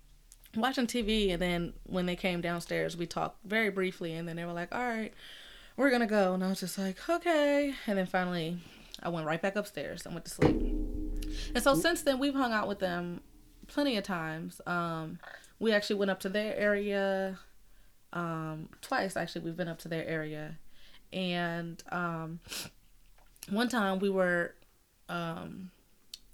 [0.55, 4.45] watching TV, and then when they came downstairs, we talked very briefly, and then they
[4.45, 5.13] were like, "All right,
[5.77, 8.59] we're gonna go," and I was just like, "Okay," and then finally,
[9.01, 10.55] I went right back upstairs and went to sleep.
[11.53, 13.21] And so since then, we've hung out with them
[13.67, 14.61] plenty of times.
[14.65, 15.19] Um,
[15.59, 17.39] we actually went up to their area
[18.13, 19.15] um, twice.
[19.17, 20.57] Actually, we've been up to their area,
[21.13, 22.39] and um,
[23.49, 24.55] one time we were.
[25.07, 25.71] Um,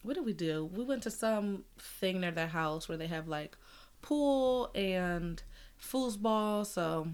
[0.04, 0.68] what did we do?
[0.74, 3.56] We went to some thing near their house where they have like
[4.02, 5.42] pool and
[5.80, 6.66] foosball.
[6.66, 7.08] So,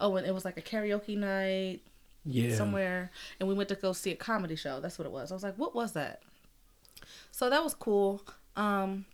[0.00, 1.80] oh, and it was like a karaoke night
[2.24, 2.54] Yeah.
[2.54, 4.80] somewhere, and we went to go see a comedy show.
[4.80, 5.30] That's what it was.
[5.30, 6.22] I was like, what was that?
[7.32, 8.22] So that was cool.
[8.56, 9.04] Um,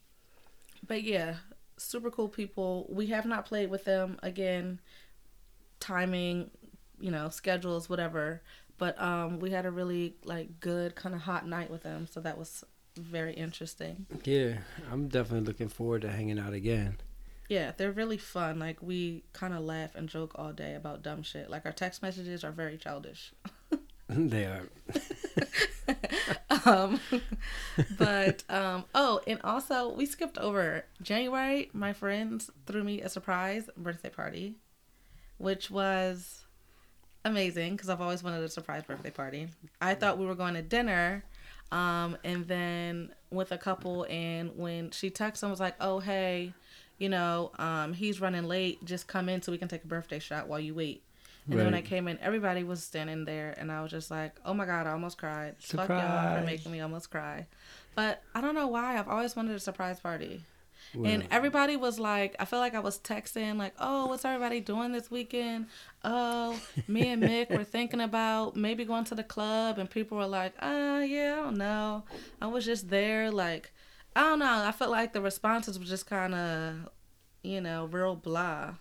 [0.86, 1.36] but yeah,
[1.76, 2.86] super cool people.
[2.88, 4.80] We have not played with them again.
[5.80, 6.50] Timing,
[6.98, 8.42] you know, schedules, whatever.
[8.78, 12.20] But um, we had a really like good kind of hot night with them, so
[12.20, 12.64] that was
[12.96, 14.06] very interesting.
[14.24, 14.58] Yeah,
[14.90, 16.98] I'm definitely looking forward to hanging out again.
[17.48, 18.58] Yeah, they're really fun.
[18.58, 21.48] Like we kind of laugh and joke all day about dumb shit.
[21.48, 23.32] Like our text messages are very childish.
[24.08, 24.68] they are.
[26.64, 27.00] um,
[27.98, 31.70] but um, oh, and also we skipped over January.
[31.72, 34.54] My friends threw me a surprise birthday party,
[35.38, 36.44] which was
[37.24, 39.48] amazing because I've always wanted a surprise birthday party.
[39.80, 41.24] I thought we were going to dinner,
[41.72, 46.54] um, and then with a couple, and when she texted and was like, "Oh hey,
[46.98, 48.84] you know, um, he's running late.
[48.84, 51.02] Just come in so we can take a birthday shot while you wait."
[51.48, 54.34] And then when I came in, everybody was standing there, and I was just like,
[54.44, 55.54] "Oh my god, I almost cried!
[55.78, 55.98] Fuck y'all
[56.40, 57.46] for making me almost cry."
[57.94, 58.98] But I don't know why.
[58.98, 60.42] I've always wanted a surprise party,
[60.94, 64.92] and everybody was like, I feel like I was texting like, "Oh, what's everybody doing
[64.92, 65.66] this weekend?"
[66.04, 70.26] Oh, me and Mick were thinking about maybe going to the club, and people were
[70.26, 72.04] like, "Uh, yeah, I don't know."
[72.42, 73.72] I was just there, like,
[74.16, 74.64] I don't know.
[74.64, 76.88] I felt like the responses were just kind of,
[77.42, 78.74] you know, real blah.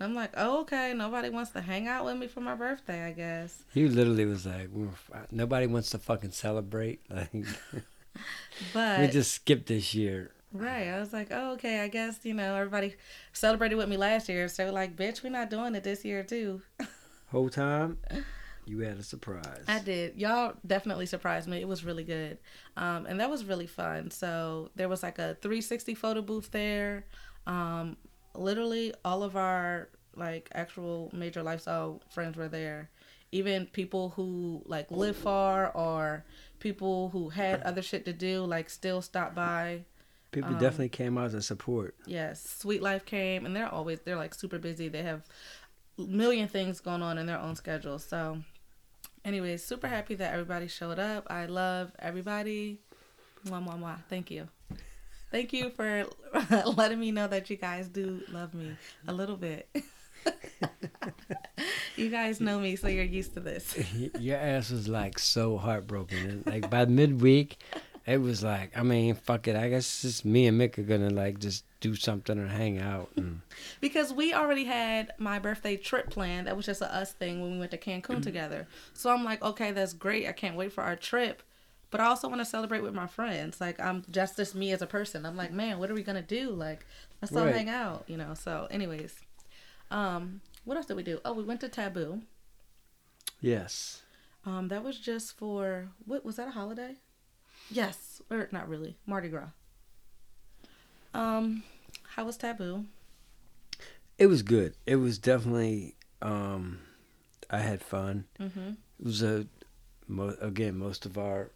[0.00, 3.04] And I'm like, oh, okay, nobody wants to hang out with me for my birthday,
[3.04, 3.64] I guess.
[3.74, 4.70] you literally was like,
[5.30, 7.02] nobody wants to fucking celebrate.
[7.10, 7.30] Like,
[8.72, 10.32] But we just skipped this year.
[10.52, 12.96] right, I was like, oh, okay, I guess you know everybody
[13.34, 16.62] celebrated with me last year, so like, bitch, we're not doing it this year too.
[17.30, 17.98] Whole time,
[18.66, 19.64] you had a surprise.
[19.68, 20.16] I did.
[20.16, 21.60] Y'all definitely surprised me.
[21.60, 22.38] It was really good.
[22.76, 24.10] Um, and that was really fun.
[24.10, 27.04] So there was like a 360 photo booth there.
[27.46, 27.96] Um,
[28.40, 32.90] literally all of our like actual major lifestyle friends were there.
[33.32, 36.24] Even people who like live far or
[36.58, 39.84] people who had other shit to do like still stopped by.
[40.32, 41.94] People um, definitely came out to support.
[42.06, 44.88] Yes, Sweet Life came, and they're always they're like super busy.
[44.88, 45.22] They have
[45.98, 47.98] a million things going on in their own schedule.
[47.98, 48.38] So,
[49.24, 51.26] anyways, super happy that everybody showed up.
[51.30, 52.80] I love everybody.
[53.46, 54.04] Mwah, mwah, mwah.
[54.08, 54.48] Thank you.
[55.30, 56.06] Thank you for
[56.76, 59.68] letting me know that you guys do love me a little bit.
[61.96, 63.78] you guys know me, so you're used to this.
[64.18, 66.42] Your ass was like so heartbroken.
[66.46, 67.58] Like by midweek,
[68.06, 69.54] it was like, I mean, fuck it.
[69.54, 73.10] I guess just me and Mick are gonna like just do something or hang out.
[73.16, 73.40] And
[73.80, 76.46] because we already had my birthday trip planned.
[76.46, 78.66] That was just a us thing when we went to Cancun together.
[78.94, 80.26] So I'm like, okay, that's great.
[80.26, 81.42] I can't wait for our trip.
[81.90, 83.60] But I also want to celebrate with my friends.
[83.60, 85.26] Like I'm just just me as a person.
[85.26, 86.50] I'm like, man, what are we gonna do?
[86.50, 86.86] Like,
[87.20, 87.54] let's all Right.
[87.54, 88.34] hang out, you know.
[88.34, 89.14] So, anyways,
[89.90, 91.20] um, what else did we do?
[91.24, 92.22] Oh, we went to Taboo.
[93.40, 94.02] yes,
[94.46, 96.96] Um, that was just for what was that a holiday?
[97.70, 99.48] Yes, or not really, Mardi Gras.
[101.12, 101.64] Um,
[102.14, 102.86] how was Taboo?
[104.18, 104.74] it was good.
[104.86, 105.96] It was definitely.
[106.22, 106.80] um
[107.48, 108.26] I had fun.
[108.38, 108.68] Mm-hmm.
[109.00, 109.46] It was a
[110.06, 111.50] mo- again most of our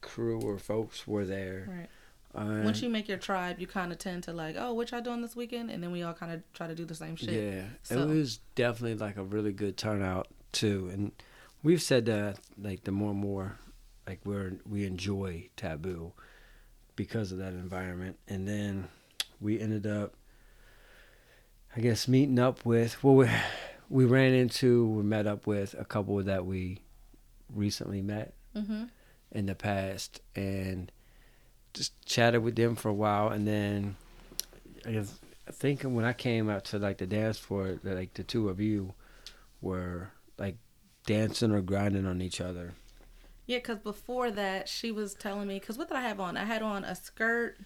[0.00, 1.66] crew or folks were there.
[1.68, 1.88] Right.
[2.34, 5.00] Uh, Once you make your tribe, you kind of tend to like, oh, what y'all
[5.00, 7.30] doing this weekend, and then we all kind of try to do the same shit.
[7.30, 11.12] Yeah, So- it was definitely like a really good turnout too, and
[11.62, 13.58] we've said that like the more and more
[14.06, 16.12] like we're we enjoy taboo
[16.96, 18.88] because of that environment, and then
[19.40, 20.14] we ended up,
[21.76, 23.28] I guess, meeting up with well we
[23.88, 26.80] we ran into we met up with a couple that we
[27.54, 28.84] recently met Mm-hmm.
[29.32, 30.90] In the past and
[31.74, 33.96] just chatted with them for a while and then
[34.86, 38.24] I guess I think when I came out to like the dance floor like the
[38.24, 38.94] two of you
[39.60, 40.56] were like
[41.06, 42.74] dancing or grinding on each other.
[43.46, 46.36] Yeah, because before that, she was telling me, because what did I have on?
[46.36, 47.56] I had on a skirt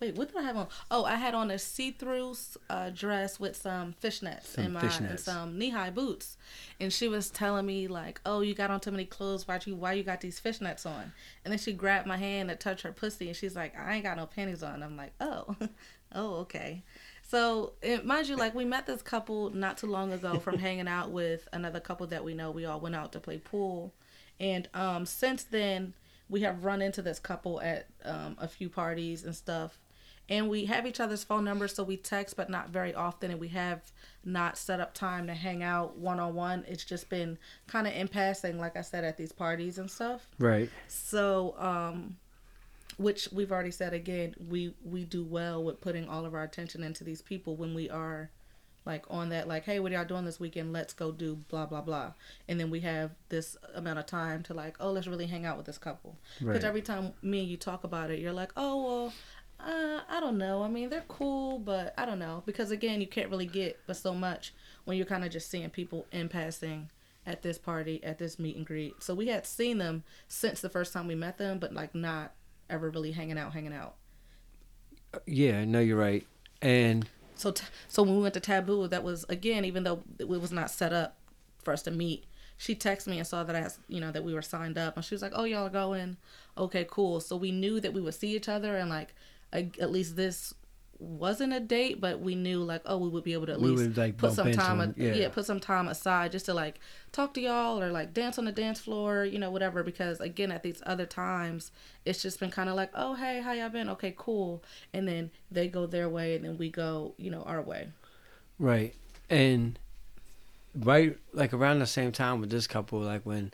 [0.00, 0.66] Wait, what did I have on?
[0.90, 2.34] Oh, I had on a see-through
[2.70, 5.10] uh, dress with some fishnets Some in my fishnets.
[5.10, 6.38] and some knee-high boots,
[6.80, 9.46] and she was telling me like, "Oh, you got on too many clothes.
[9.46, 11.12] Why you why you got these fishnets on?"
[11.44, 14.04] And then she grabbed my hand to touch her pussy, and she's like, "I ain't
[14.04, 15.54] got no panties on." I'm like, "Oh,
[16.14, 16.82] oh, okay."
[17.22, 20.88] So, it, mind you, like we met this couple not too long ago from hanging
[20.88, 22.50] out with another couple that we know.
[22.50, 23.92] We all went out to play pool,
[24.40, 25.92] and um, since then
[26.30, 29.78] we have run into this couple at um, a few parties and stuff
[30.30, 33.38] and we have each other's phone numbers so we text but not very often and
[33.40, 33.92] we have
[34.24, 36.64] not set up time to hang out one-on-one.
[36.68, 40.28] It's just been kind of in passing like i said at these parties and stuff.
[40.38, 40.70] Right.
[40.88, 42.16] so um
[42.96, 46.82] which we've already said again we we do well with putting all of our attention
[46.82, 48.30] into these people when we are
[48.84, 50.72] like on that like hey what are y'all doing this weekend?
[50.72, 52.12] Let's go do blah blah blah.
[52.48, 55.56] And then we have this amount of time to like oh let's really hang out
[55.56, 56.18] with this couple.
[56.38, 56.64] Because Right.
[56.64, 59.12] every time me and you talk about it you're like oh well
[59.66, 60.62] uh, I don't know.
[60.62, 63.96] I mean, they're cool, but I don't know because again, you can't really get but
[63.96, 64.52] so much
[64.84, 66.90] when you're kind of just seeing people in passing
[67.26, 69.02] at this party, at this meet and greet.
[69.02, 72.32] So we had seen them since the first time we met them, but like not
[72.68, 73.94] ever really hanging out, hanging out.
[75.26, 76.26] Yeah, no, you're right.
[76.62, 80.28] And So, t- so when we went to Taboo, that was again, even though it
[80.28, 81.16] was not set up
[81.62, 82.24] for us to meet.
[82.56, 85.04] She texted me and saw that I, you know, that we were signed up, and
[85.04, 86.18] she was like, "Oh, y'all are going?
[86.58, 89.14] Okay, cool." So we knew that we would see each other, and like,
[89.52, 90.54] a- at least this
[90.98, 93.70] wasn't a date, but we knew like, oh, we would be able to at We
[93.70, 95.14] least would, like, put some time, a- yeah.
[95.14, 96.78] yeah, put some time aside just to like
[97.10, 99.82] talk to y'all or like dance on the dance floor, you know, whatever.
[99.82, 101.72] Because again, at these other times,
[102.04, 103.88] it's just been kind of like, oh, hey, how y'all been?
[103.88, 104.62] Okay, cool.
[104.92, 107.88] And then they go their way, and then we go, you know, our way.
[108.58, 108.94] Right.
[109.30, 109.78] And
[110.74, 113.52] right like around the same time with this couple, like when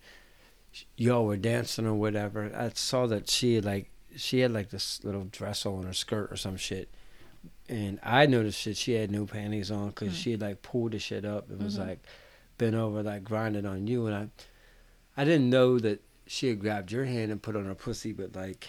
[0.96, 5.24] y'all were dancing or whatever, I saw that she like she had like this little
[5.24, 6.88] dress on her skirt or some shit.
[7.68, 10.16] And I noticed that she had no panties on because Mm.
[10.22, 11.87] she had like pulled the shit up and was Mhm.
[11.88, 11.98] like
[12.59, 14.07] bent over like grinding on you.
[14.07, 17.74] And I, I didn't know that she had grabbed your hand and put on her
[17.74, 18.68] pussy, but like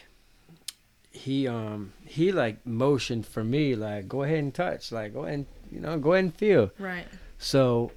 [1.11, 5.33] he um he like motioned for me like go ahead and touch like go ahead
[5.39, 7.05] and you know go ahead and feel Right.
[7.39, 7.91] so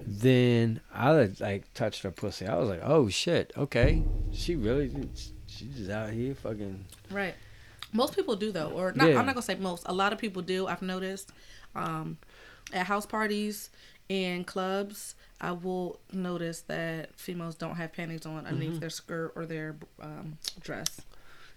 [0.00, 4.92] then i like touched her pussy i was like oh shit okay she really
[5.56, 7.34] she's just out here fucking Right.
[7.92, 9.08] Most people do though, or not.
[9.10, 9.18] Yeah.
[9.18, 9.84] I'm not gonna say most.
[9.86, 10.66] A lot of people do.
[10.66, 11.30] I've noticed
[11.74, 12.18] um,
[12.72, 13.70] at house parties
[14.10, 15.14] and clubs.
[15.40, 18.78] I will notice that females don't have panties on underneath Mm-hmm.
[18.80, 21.00] their skirt or their um, dress.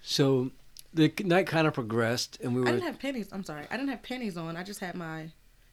[0.01, 0.51] so
[0.93, 2.67] the night kind of progressed and we were.
[2.67, 3.29] I didn't have panties.
[3.31, 3.65] I'm sorry.
[3.71, 4.55] I didn't have panties on.
[4.57, 5.29] I just had my.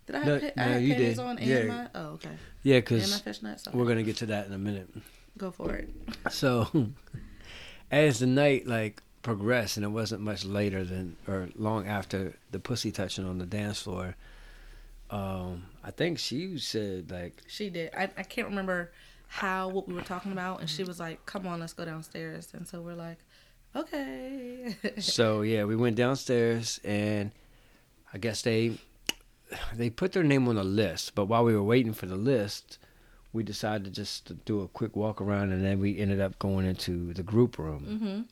[0.07, 1.25] Did I have, No, pa- I no, had you panties did.
[1.25, 1.63] on and Yeah.
[1.65, 1.89] my?
[1.95, 2.31] Oh, okay.
[2.63, 3.23] yeah because
[3.73, 4.89] we're gonna get to that in a minute
[5.39, 5.89] Go for it.
[6.31, 6.69] So,
[7.94, 12.59] as the night like progressed, and it wasn't much later than or long after the
[12.59, 14.16] pussy touching on the dance floor,
[15.11, 17.94] um, I think she said like, She did.
[17.96, 18.92] I, I can't remember
[19.28, 22.48] how what we were talking about, and she was like, "Come on, let's go downstairs."
[22.52, 23.18] And so we're like,
[23.74, 27.33] "Okay." so yeah, we went downstairs, and
[28.12, 28.78] I guess they
[29.74, 31.14] they put their name on the list.
[31.14, 32.78] But while we were waiting for the list,
[33.35, 36.38] we decided to just to do a quick walk around, and then we ended up
[36.38, 38.27] going into the group room.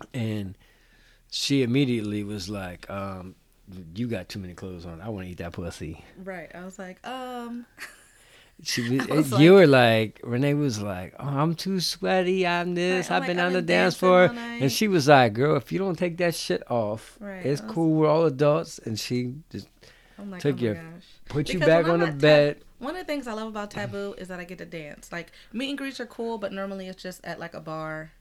[0.00, 0.06] mm-hmm.
[0.14, 0.56] and
[1.30, 3.34] she immediately was like, um,
[3.94, 5.00] "You got too many clothes on.
[5.00, 6.50] I want to eat that pussy." Right.
[6.54, 7.66] I was like, um,
[8.62, 12.46] She, I was you like- were like, Renee was like, "Oh, I'm too sweaty.
[12.46, 13.10] I'm this.
[13.10, 15.78] Right, I've been like, on the dance floor." And she was like, "Girl, if you
[15.78, 17.92] don't take that shit off, Right, it's was- cool.
[17.94, 19.68] We're all adults." And she just
[20.18, 20.84] like, Took oh your- gosh.
[21.28, 22.62] put you back on the bed.
[22.78, 25.10] One of the things I love about Taboo is that I get to dance.
[25.10, 28.12] Like meet and greets are cool, but normally it's just at like a bar.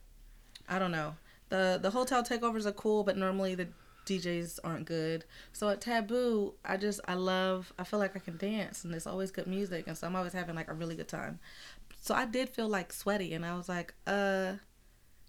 [0.68, 1.15] I don't know.
[1.50, 3.68] the The hotel takeovers are cool, but normally the
[4.06, 5.26] DJs aren't good.
[5.52, 7.74] So at Taboo, I just I love.
[7.78, 10.34] I feel like I can dance, and there's always good music, and so I'm always
[10.34, 11.39] having like a really good time.
[12.02, 14.54] So I did feel like sweaty, and I was like, uh,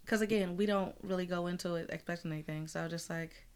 [0.01, 2.67] because again, we don't really go into it expecting anything.
[2.67, 3.47] So I was just like,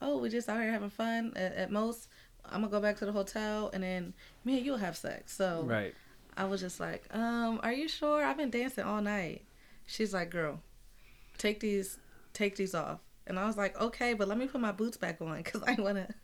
[0.00, 1.32] oh, we just out here having fun.
[1.36, 2.08] At, at most,
[2.50, 5.36] I'm gonna go back to the hotel, and then me and you'll have sex.
[5.36, 5.94] So right.
[6.36, 8.24] I was just like, um, are you sure?
[8.24, 9.44] I've been dancing all night.
[9.86, 10.60] She's like, girl,
[11.38, 11.98] take these,
[12.32, 13.00] take these off.
[13.26, 15.74] And I was like, okay, but let me put my boots back on because I
[15.80, 16.08] wanna.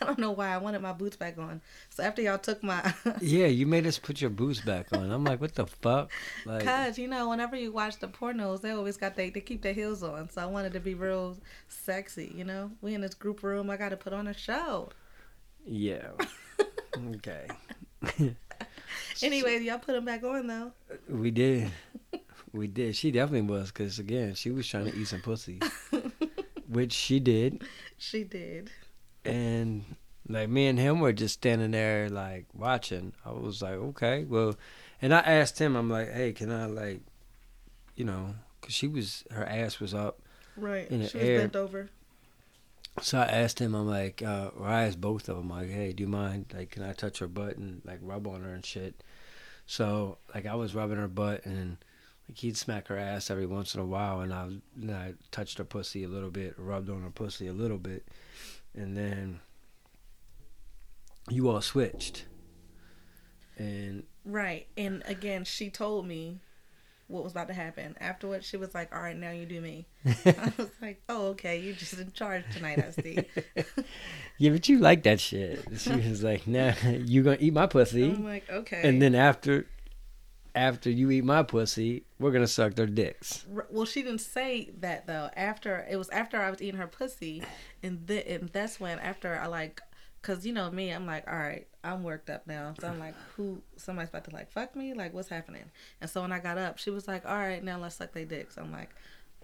[0.00, 1.60] I don't know why I wanted my boots back on.
[1.90, 5.10] So after y'all took my, Yeah, you made us put your boots back on.
[5.10, 6.10] I'm like, what the fuck?
[6.46, 9.62] Like, cause you know, whenever you watch the pornos, they always got they they keep
[9.62, 10.30] their heels on.
[10.30, 11.36] So I wanted to be real
[11.68, 12.32] sexy.
[12.34, 13.70] You know, we in this group room.
[13.70, 14.90] I got to put on a show.
[15.66, 16.08] Yeah.
[17.16, 17.46] okay.
[19.22, 20.72] Anyways, y'all put them back on though.
[21.08, 21.70] We did.
[22.52, 22.96] We did.
[22.96, 25.60] She definitely was, because again, she was trying to eat some pussy.
[26.68, 27.62] which she did.
[27.96, 28.70] She did.
[29.24, 29.84] And
[30.28, 33.12] like me and him were just standing there like watching.
[33.24, 34.54] I was like, okay, well,
[35.02, 37.00] and I asked him, I'm like, hey, can I like,
[37.96, 40.20] you know, cause she was her ass was up
[40.56, 40.90] Right.
[40.90, 41.38] In the she was air.
[41.40, 41.90] bent over.
[43.00, 45.92] So I asked him, I'm like, uh, or I asked both of them, like, hey,
[45.92, 46.52] do you mind?
[46.54, 49.02] Like, can I touch her butt and like rub on her and shit?
[49.66, 51.76] So like I was rubbing her butt and
[52.28, 54.48] like he'd smack her ass every once in a while, and I,
[54.80, 58.06] and I touched her pussy a little bit, rubbed on her pussy a little bit,
[58.74, 59.40] and then
[61.30, 62.24] you all switched,
[63.56, 64.66] and Right.
[64.76, 66.40] And again, she told me
[67.08, 67.96] what was about to happen.
[68.00, 69.86] Afterwards, she was like, all right, now you do me.
[70.26, 71.58] I was like, oh, okay.
[71.58, 73.18] You're just in charge tonight, I see.
[74.38, 75.64] yeah, but you like that shit.
[75.78, 78.10] She was like, nah, you gonna eat my pussy.
[78.10, 78.82] I'm like, okay.
[78.84, 79.66] And then after
[80.54, 83.46] after you eat my pussy, we're gonna suck their dicks.
[83.70, 85.30] Well, she didn't say that though.
[85.36, 87.42] After it was after I was eating her pussy,
[87.82, 89.80] and then and that's when after I like,
[90.22, 92.74] cause you know me, I'm like, all right, I'm worked up now.
[92.80, 93.62] So I'm like, who?
[93.76, 94.94] Somebody's about to like fuck me?
[94.94, 95.64] Like, what's happening?
[96.00, 98.24] And so when I got up, she was like, all right, now let's suck their
[98.24, 98.56] dicks.
[98.56, 98.90] I'm like,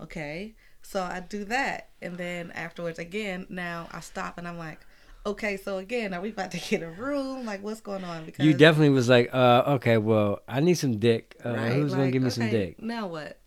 [0.00, 0.54] okay.
[0.82, 4.80] So I do that, and then afterwards again, now I stop and I'm like.
[5.26, 7.46] Okay, so again, are we about to get a room?
[7.46, 8.26] Like, what's going on?
[8.26, 11.34] Because You definitely was like, uh, okay, well, I need some dick.
[11.42, 12.82] Uh, Right, who's gonna give me some dick?
[12.82, 13.38] Now what?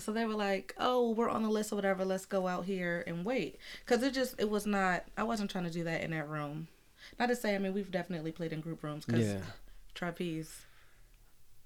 [0.00, 2.06] And so they were like, "Oh, we're on the list or whatever.
[2.06, 5.04] Let's go out here and wait." Because it just it was not.
[5.14, 6.68] I wasn't trying to do that in that room.
[7.18, 9.40] Not to say, I mean, we've definitely played in group rooms because Yeah.
[9.92, 10.62] trapeze.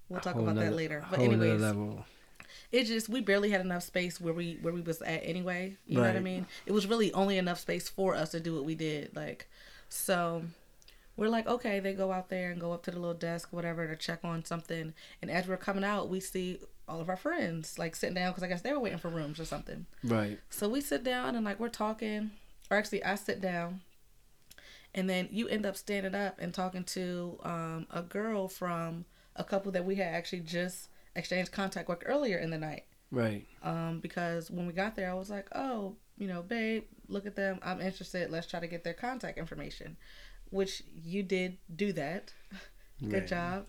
[0.09, 1.05] We'll talk about nother- that later.
[1.09, 1.61] But anyways,
[2.73, 5.77] it just we barely had enough space where we where we was at anyway.
[5.87, 6.45] You know what I mean?
[6.65, 9.15] It was really only enough space for us to do what we did.
[9.15, 9.47] Like,
[9.87, 10.43] so
[11.15, 13.87] we're like, okay, they go out there and go up to the little desk, whatever,
[13.87, 14.93] to check on something.
[15.21, 18.43] And as we're coming out, we see all of our friends like sitting down because
[18.43, 19.85] I guess they were waiting for rooms or something.
[20.03, 20.39] Right.
[20.49, 22.31] So we sit down and like we're talking,
[22.69, 23.81] or actually I sit down,
[24.93, 29.05] and then you end up standing up and talking to um, a girl from
[29.35, 32.83] a couple that we had actually just exchanged contact with earlier in the night.
[33.11, 33.45] Right.
[33.63, 37.35] Um, because when we got there, I was like, oh, you know, babe, look at
[37.35, 37.59] them.
[37.63, 38.31] I'm interested.
[38.31, 39.97] Let's try to get their contact information,
[40.49, 42.33] which you did do that.
[43.01, 43.27] Good Right.
[43.27, 43.65] job.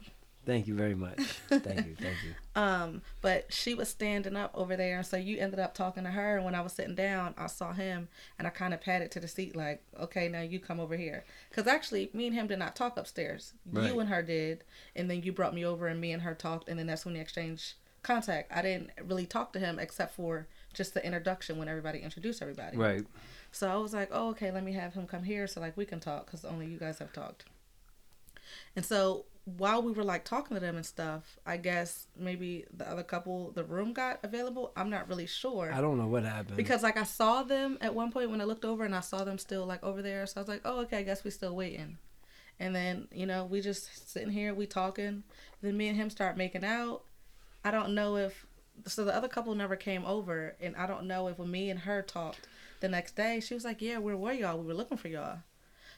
[0.46, 1.18] Thank you very much.
[1.48, 1.96] Thank you.
[1.96, 2.34] Thank you.
[2.56, 6.10] Um, but she was standing up over there, and so you ended up talking to
[6.10, 6.36] her.
[6.36, 9.20] And when I was sitting down, I saw him, and I kind of patted to
[9.20, 12.58] the seat, like, "Okay, now you come over here." Because actually, me and him did
[12.58, 13.52] not talk upstairs.
[13.70, 13.92] Right.
[13.92, 16.66] You and her did, and then you brought me over, and me and her talked,
[16.70, 18.50] and then that's when we exchanged contact.
[18.50, 22.78] I didn't really talk to him except for just the introduction when everybody introduced everybody.
[22.78, 23.04] Right.
[23.52, 25.84] So I was like, oh, okay, let me have him come here so like we
[25.84, 27.44] can talk because only you guys have talked.
[28.74, 32.88] And so while we were like talking to them and stuff, I guess maybe the
[32.90, 34.72] other couple, the room got available.
[34.76, 35.70] I'm not really sure.
[35.72, 36.56] I don't know what happened.
[36.56, 39.22] Because like I saw them at one point when I looked over and I saw
[39.22, 40.26] them still like over there.
[40.26, 41.96] So I was like, oh, okay, I guess we still waiting.
[42.58, 45.22] And then, you know, we just sitting here, we talking.
[45.62, 47.02] Then me and him start making out.
[47.64, 48.46] I don't know if
[48.84, 51.80] so the other couple never came over and I don't know if when me and
[51.80, 52.48] her talked
[52.80, 54.58] the next day, she was like, Yeah, where were y'all?
[54.58, 55.38] We were looking for y'all.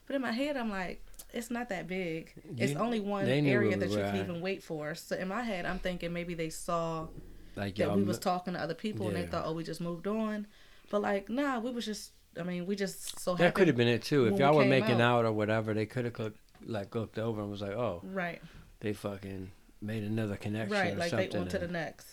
[0.09, 2.33] But in my head I'm like, it's not that big.
[2.57, 4.97] It's You- only one area that you were can even wait for.
[4.97, 7.07] So in my head I'm thinking maybe they saw
[7.55, 10.07] like that we was talking to other people and they thought, oh, we just moved
[10.09, 10.47] on.
[10.91, 12.13] But like, nah, we was just.
[12.39, 14.27] I mean, we just so that could have been it too.
[14.27, 15.21] If y'all were making out.
[15.21, 15.25] out.
[15.25, 16.33] or whatever, they could have
[16.65, 18.41] like looked over and was like, oh, right,
[18.81, 19.51] they fucking
[19.83, 20.93] made another connection right.
[20.95, 21.41] or Like they something.
[21.43, 22.07] on to the next.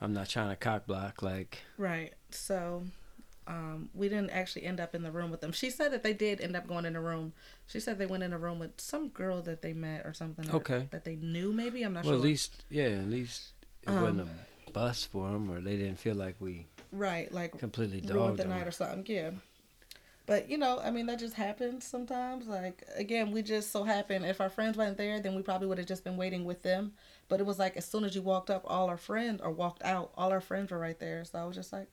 [0.00, 1.22] I'm not trying to cock block.
[1.22, 2.12] Like, Right.
[2.30, 2.84] So,
[3.46, 5.52] um, we didn't actually end up in the room with them.
[5.52, 7.32] She said that they did end up going in the room.
[7.66, 10.48] She said they went in a room with some girl that they met or something.
[10.50, 10.88] or Okay.
[10.90, 11.82] That they knew, maybe.
[11.82, 12.18] I'm not well, sure.
[12.18, 14.28] Well, at least yeah, at least it Um, wasn't
[14.66, 17.30] a bus for them, or they didn't feel like we right.
[17.32, 18.50] Like completely ruined the them.
[18.50, 19.04] night or something.
[19.06, 19.30] Yeah.
[20.26, 22.48] But you know, I mean, that just happens sometimes.
[22.48, 25.78] Like again, we just so happened if our friends weren't there, then we probably would
[25.78, 26.94] have just been waiting with them.
[27.28, 29.84] But it was like as soon as you walked up, all our friends or walked
[29.84, 31.24] out, all our friends were right there.
[31.24, 31.86] So I was just like,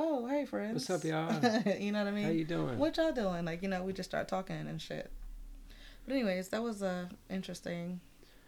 [0.00, 1.32] "Oh, hey, friends, What's up, y'all?
[1.80, 2.24] you know what I mean?
[2.24, 2.78] How you doing?
[2.78, 3.44] What y'all doing?
[3.44, 5.10] Like, you know, we just start talking and shit.
[6.06, 8.00] But anyways, that was a interesting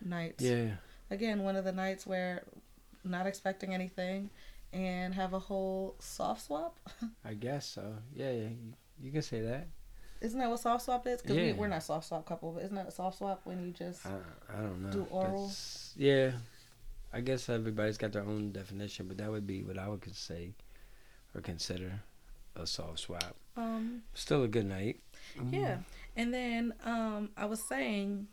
[0.05, 0.37] night.
[0.39, 0.71] Yeah,
[1.11, 2.45] Again, one of the nights where
[3.03, 4.31] not expecting anything
[4.73, 6.79] and have a whole soft swap.
[7.25, 7.95] I guess so.
[8.15, 8.57] Yeah, yeah, you,
[9.03, 9.67] you can say that.
[10.21, 11.21] Isn't that what soft swap is?
[11.21, 11.53] Because we, Yeah.
[11.55, 14.11] we're not soft swap couple, but isn't that a soft swap when you just I,
[14.57, 14.91] I don't know.
[14.91, 15.47] Do oral?
[15.49, 16.31] That's- yeah,
[17.13, 20.53] I guess everybody's got their own definition, but that would be what I would say
[21.35, 22.01] or consider
[22.57, 23.37] a soft swap.
[23.57, 25.01] um Still a good night.
[25.37, 25.53] Mhm.
[25.55, 25.79] yeah.
[26.17, 28.27] And then um I was saying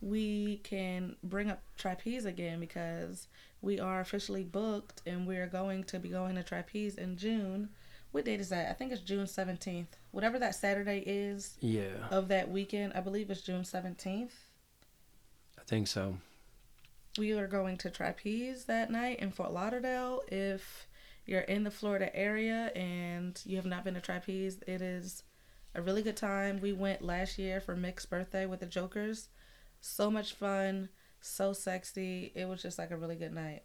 [0.00, 3.28] we can bring up trapeze again because
[3.60, 7.68] we are officially booked and we're going to be going to trapeze in June
[8.10, 8.68] what date is that?
[8.68, 9.96] I think it's June seventeenth.
[10.10, 14.34] Whatever that Saturday is Yeah, of that weekend, I believe it's June seventeenth.
[15.58, 16.18] I think so.
[17.16, 20.20] We are going to Trapeze that night in Fort Lauderdale.
[20.28, 20.86] If
[21.26, 25.22] you're in the Florida area and you have not been to Trapeze, it is
[25.74, 26.60] a really good time.
[26.60, 29.28] We went last year for Mick's birthday with the Jokers.
[29.80, 30.88] So much fun,
[31.20, 32.32] so sexy.
[32.34, 33.62] It was just like a really good night.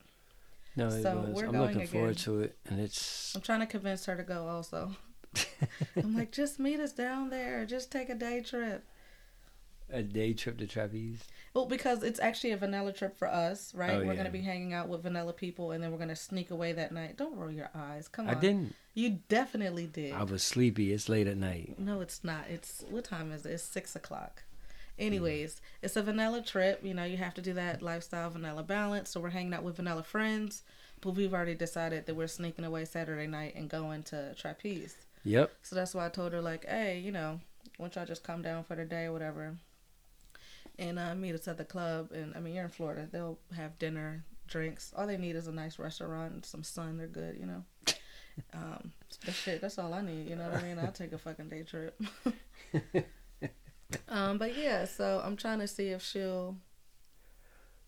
[0.76, 1.30] No, it So was.
[1.30, 4.48] we're I'm looking forward to it, and it's I'm trying to convince her to go
[4.48, 4.96] also.
[5.96, 7.66] I'm like, just meet us down there.
[7.66, 8.86] Just take a day trip.
[9.92, 11.24] A day trip to Trapeze.
[11.54, 13.92] Well, because it's actually a vanilla trip for us, right?
[13.92, 14.18] Oh, we're yeah.
[14.18, 17.18] gonna be hanging out with vanilla people, and then we're gonna sneak away that night.
[17.18, 18.08] Don't roll your eyes.
[18.08, 18.36] Come on.
[18.36, 18.76] I didn't.
[18.94, 20.14] You definitely did.
[20.14, 20.92] I was sleepy.
[20.92, 21.80] It's late at night.
[21.80, 22.46] No, it's not.
[22.50, 23.52] It's what time is it?
[23.52, 24.44] It's six o'clock.
[25.00, 26.84] Anyways, it's a vanilla trip.
[26.84, 29.12] You know, you have to do that lifestyle vanilla balance.
[29.12, 30.64] So we're hanging out with vanilla friends,
[31.02, 34.96] but we've already decided that we're sneaking away Saturday night and going to trapeze.
[35.24, 35.52] Yep.
[35.62, 37.40] So that's why I told her like, hey, you know,
[37.78, 39.56] why don't y'all just come down for the day or whatever,
[40.80, 42.12] and uh, meet us at the club.
[42.12, 43.08] And I mean, you're in Florida.
[43.12, 44.94] They'll have dinner, drinks.
[44.96, 46.98] All they need is a nice restaurant some sun.
[46.98, 47.64] They're good, you know.
[48.54, 48.92] Um,
[49.26, 49.62] that's shit.
[49.62, 50.30] That's all I need.
[50.30, 50.78] You know what I mean?
[50.78, 52.00] I'll take a fucking day trip.
[54.10, 56.56] um, but yeah, so I'm trying to see if she'll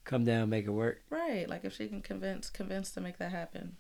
[0.06, 1.04] Come down, make it work.
[1.12, 3.78] right, like if she can convince convince to make that happen.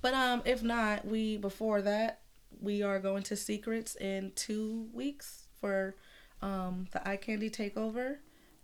[0.00, 2.20] But um, if not, we before that
[2.60, 5.94] we are going to Secrets in two weeks for
[6.42, 8.16] um the eye candy takeover.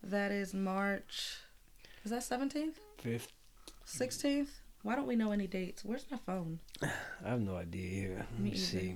[0.02, 1.36] That is March.
[2.04, 3.32] Is that seventeenth, Fifth.
[3.84, 4.50] sixteenth?
[4.82, 5.84] Why don't we know any dates?
[5.84, 6.60] Where's my phone?
[6.82, 6.88] I
[7.28, 8.26] have no idea here.
[8.32, 8.94] Let Me me see.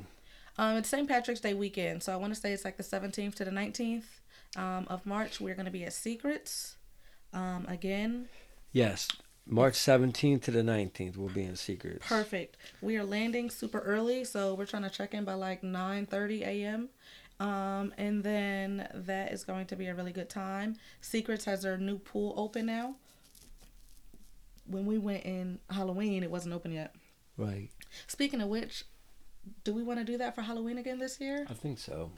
[0.57, 1.09] Um, it's St.
[1.09, 4.05] Patrick's Day weekend, so I want to say it's like the 17th to the 19th
[4.57, 5.41] um, of March.
[5.41, 6.77] We're going to be at Secrets.
[7.33, 8.29] Um, again,
[8.73, 9.09] Yes,
[9.47, 11.17] March 17th to the 19th.
[11.17, 12.07] We'll be in Secrets.
[12.07, 12.57] perfect.
[12.83, 16.91] We are landing super early, so we're trying to check in by like 9:30 a.m.
[17.41, 20.77] Um, and then that is going to be a really good time.
[21.01, 22.97] Secrets has their new pool open now.
[24.67, 26.95] When we went in Halloween, it wasn't open yet.
[27.37, 27.71] Right.
[28.07, 28.85] Speaking of which,
[29.65, 31.47] do we want to do that for Halloween again this year?
[31.49, 32.13] I think so.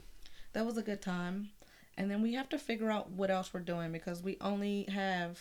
[0.51, 1.49] that was a good time.
[1.97, 5.39] And then we have to figure out what else we're doing because we only have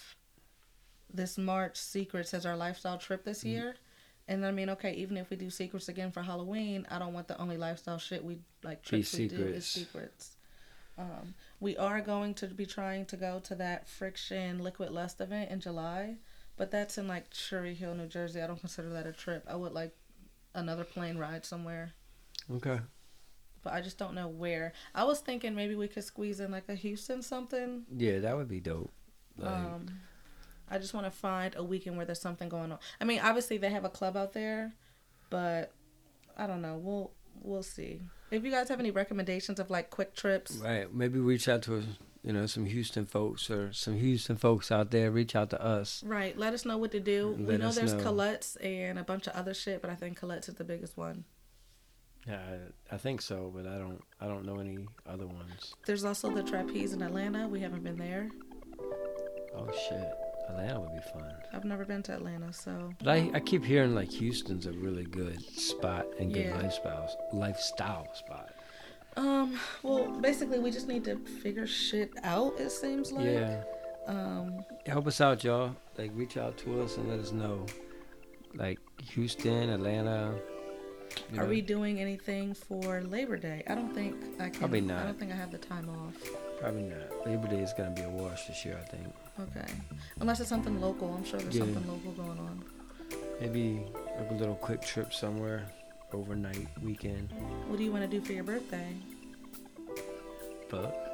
[1.12, 3.76] this March Secrets as our lifestyle trip this year.
[4.32, 7.28] And I mean, okay, even if we do Secrets again for Halloween, I don't want
[7.28, 10.36] the only lifestyle shit we like trips we do is secrets.
[10.96, 15.50] Um, we are going to be trying to go to that Friction Liquid Lust event
[15.50, 16.16] in July,
[16.56, 18.40] but that's in like Cherry Hill, New Jersey.
[18.40, 19.44] I don't consider that a trip.
[19.46, 19.94] I would like
[20.54, 21.94] another plane ride somewhere
[22.54, 22.78] Okay.
[23.62, 24.72] but I just don't know where.
[24.94, 27.84] I was thinking maybe we could squeeze in like a Houston something.
[27.94, 28.92] Yeah, that would be dope.
[29.36, 29.86] Like, um,
[30.72, 32.78] I just want to find a weekend where there's something going on.
[33.00, 34.72] I mean, obviously they have a club out there,
[35.30, 35.72] but
[36.36, 36.76] I don't know.
[36.82, 37.12] We'll
[37.42, 38.00] we'll see.
[38.30, 40.92] If you guys have any recommendations of like quick trips, right.
[40.92, 41.82] Maybe reach out to,
[42.22, 45.10] you know, some Houston folks or some Houston folks out there.
[45.10, 46.02] Reach out to us.
[46.06, 46.36] right?
[46.38, 47.36] Let us know what to do.
[47.38, 48.02] we know there's know.
[48.02, 51.24] Colette's and a bunch of other shit, but I think Colette's is the biggest one.
[52.26, 52.38] Yeah,
[52.90, 54.00] I, I think so, but I don't.
[54.20, 55.74] I don't know any other ones.
[55.86, 57.48] There's also the Trapeze in Atlanta.
[57.48, 58.30] We haven't been there.
[59.54, 60.12] Oh shit,
[60.48, 61.32] Atlanta would be fun.
[61.52, 65.04] I've never been to Atlanta, so But I, I keep hearing like Houston's a really
[65.04, 66.56] good spot and good Yeah.
[66.60, 68.50] lifestyle lifestyle spot.
[69.16, 72.58] um, well, basically we just need to figure shit out.
[72.58, 73.26] It seems like.
[73.26, 73.62] yeah,
[74.06, 75.76] Um, help us out, y'all.
[75.98, 77.66] Like reach out to us and let us know.
[78.54, 78.78] Like
[79.12, 80.34] Houston, Atlanta.
[81.32, 81.48] you Are know.
[81.50, 83.62] we doing anything for Labor Day?
[83.66, 84.58] I don't think I can.
[84.58, 85.02] Probably not.
[85.02, 86.14] I don't think I have the time off.
[86.62, 87.26] Probably not.
[87.26, 89.06] Labor Day is gonna be a wash this year, I think.
[89.40, 89.66] Okay,
[90.20, 91.12] unless it's something local.
[91.12, 91.64] I'm sure there's Yeah.
[91.64, 92.64] something local going on.
[93.40, 93.84] Maybe
[94.16, 95.66] like a little quick trip somewhere,
[96.12, 97.32] overnight weekend.
[97.66, 98.94] What do you want to do for your birthday?
[100.68, 100.94] Fuck.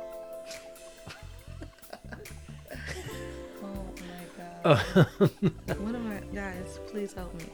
[3.61, 4.85] Oh my god.
[4.87, 5.05] Oh.
[5.79, 6.79] what am I, guys?
[6.89, 7.45] Please help me.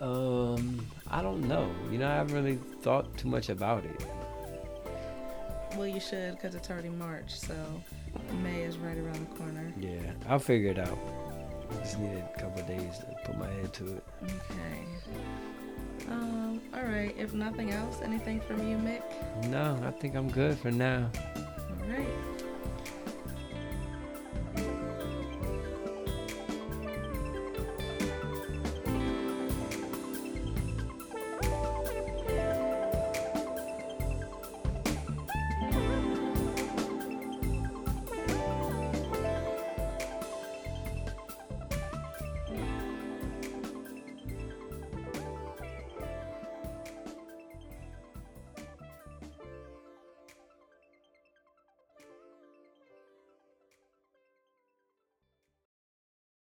[0.00, 1.70] um, I don't know.
[1.90, 4.00] You know, I haven't really thought too much about it.
[5.76, 7.54] Well, you should because it's already March, so
[8.42, 9.72] May is right around the corner.
[9.78, 10.98] Yeah, I'll figure it out.
[11.70, 14.04] I just needed a couple of days to put my head to it.
[14.22, 16.08] Okay.
[16.08, 16.60] Um.
[16.74, 17.14] All right.
[17.18, 19.02] If nothing else, anything from you, Mick?
[19.48, 21.10] No, I think I'm good for now.
[21.36, 22.06] All right.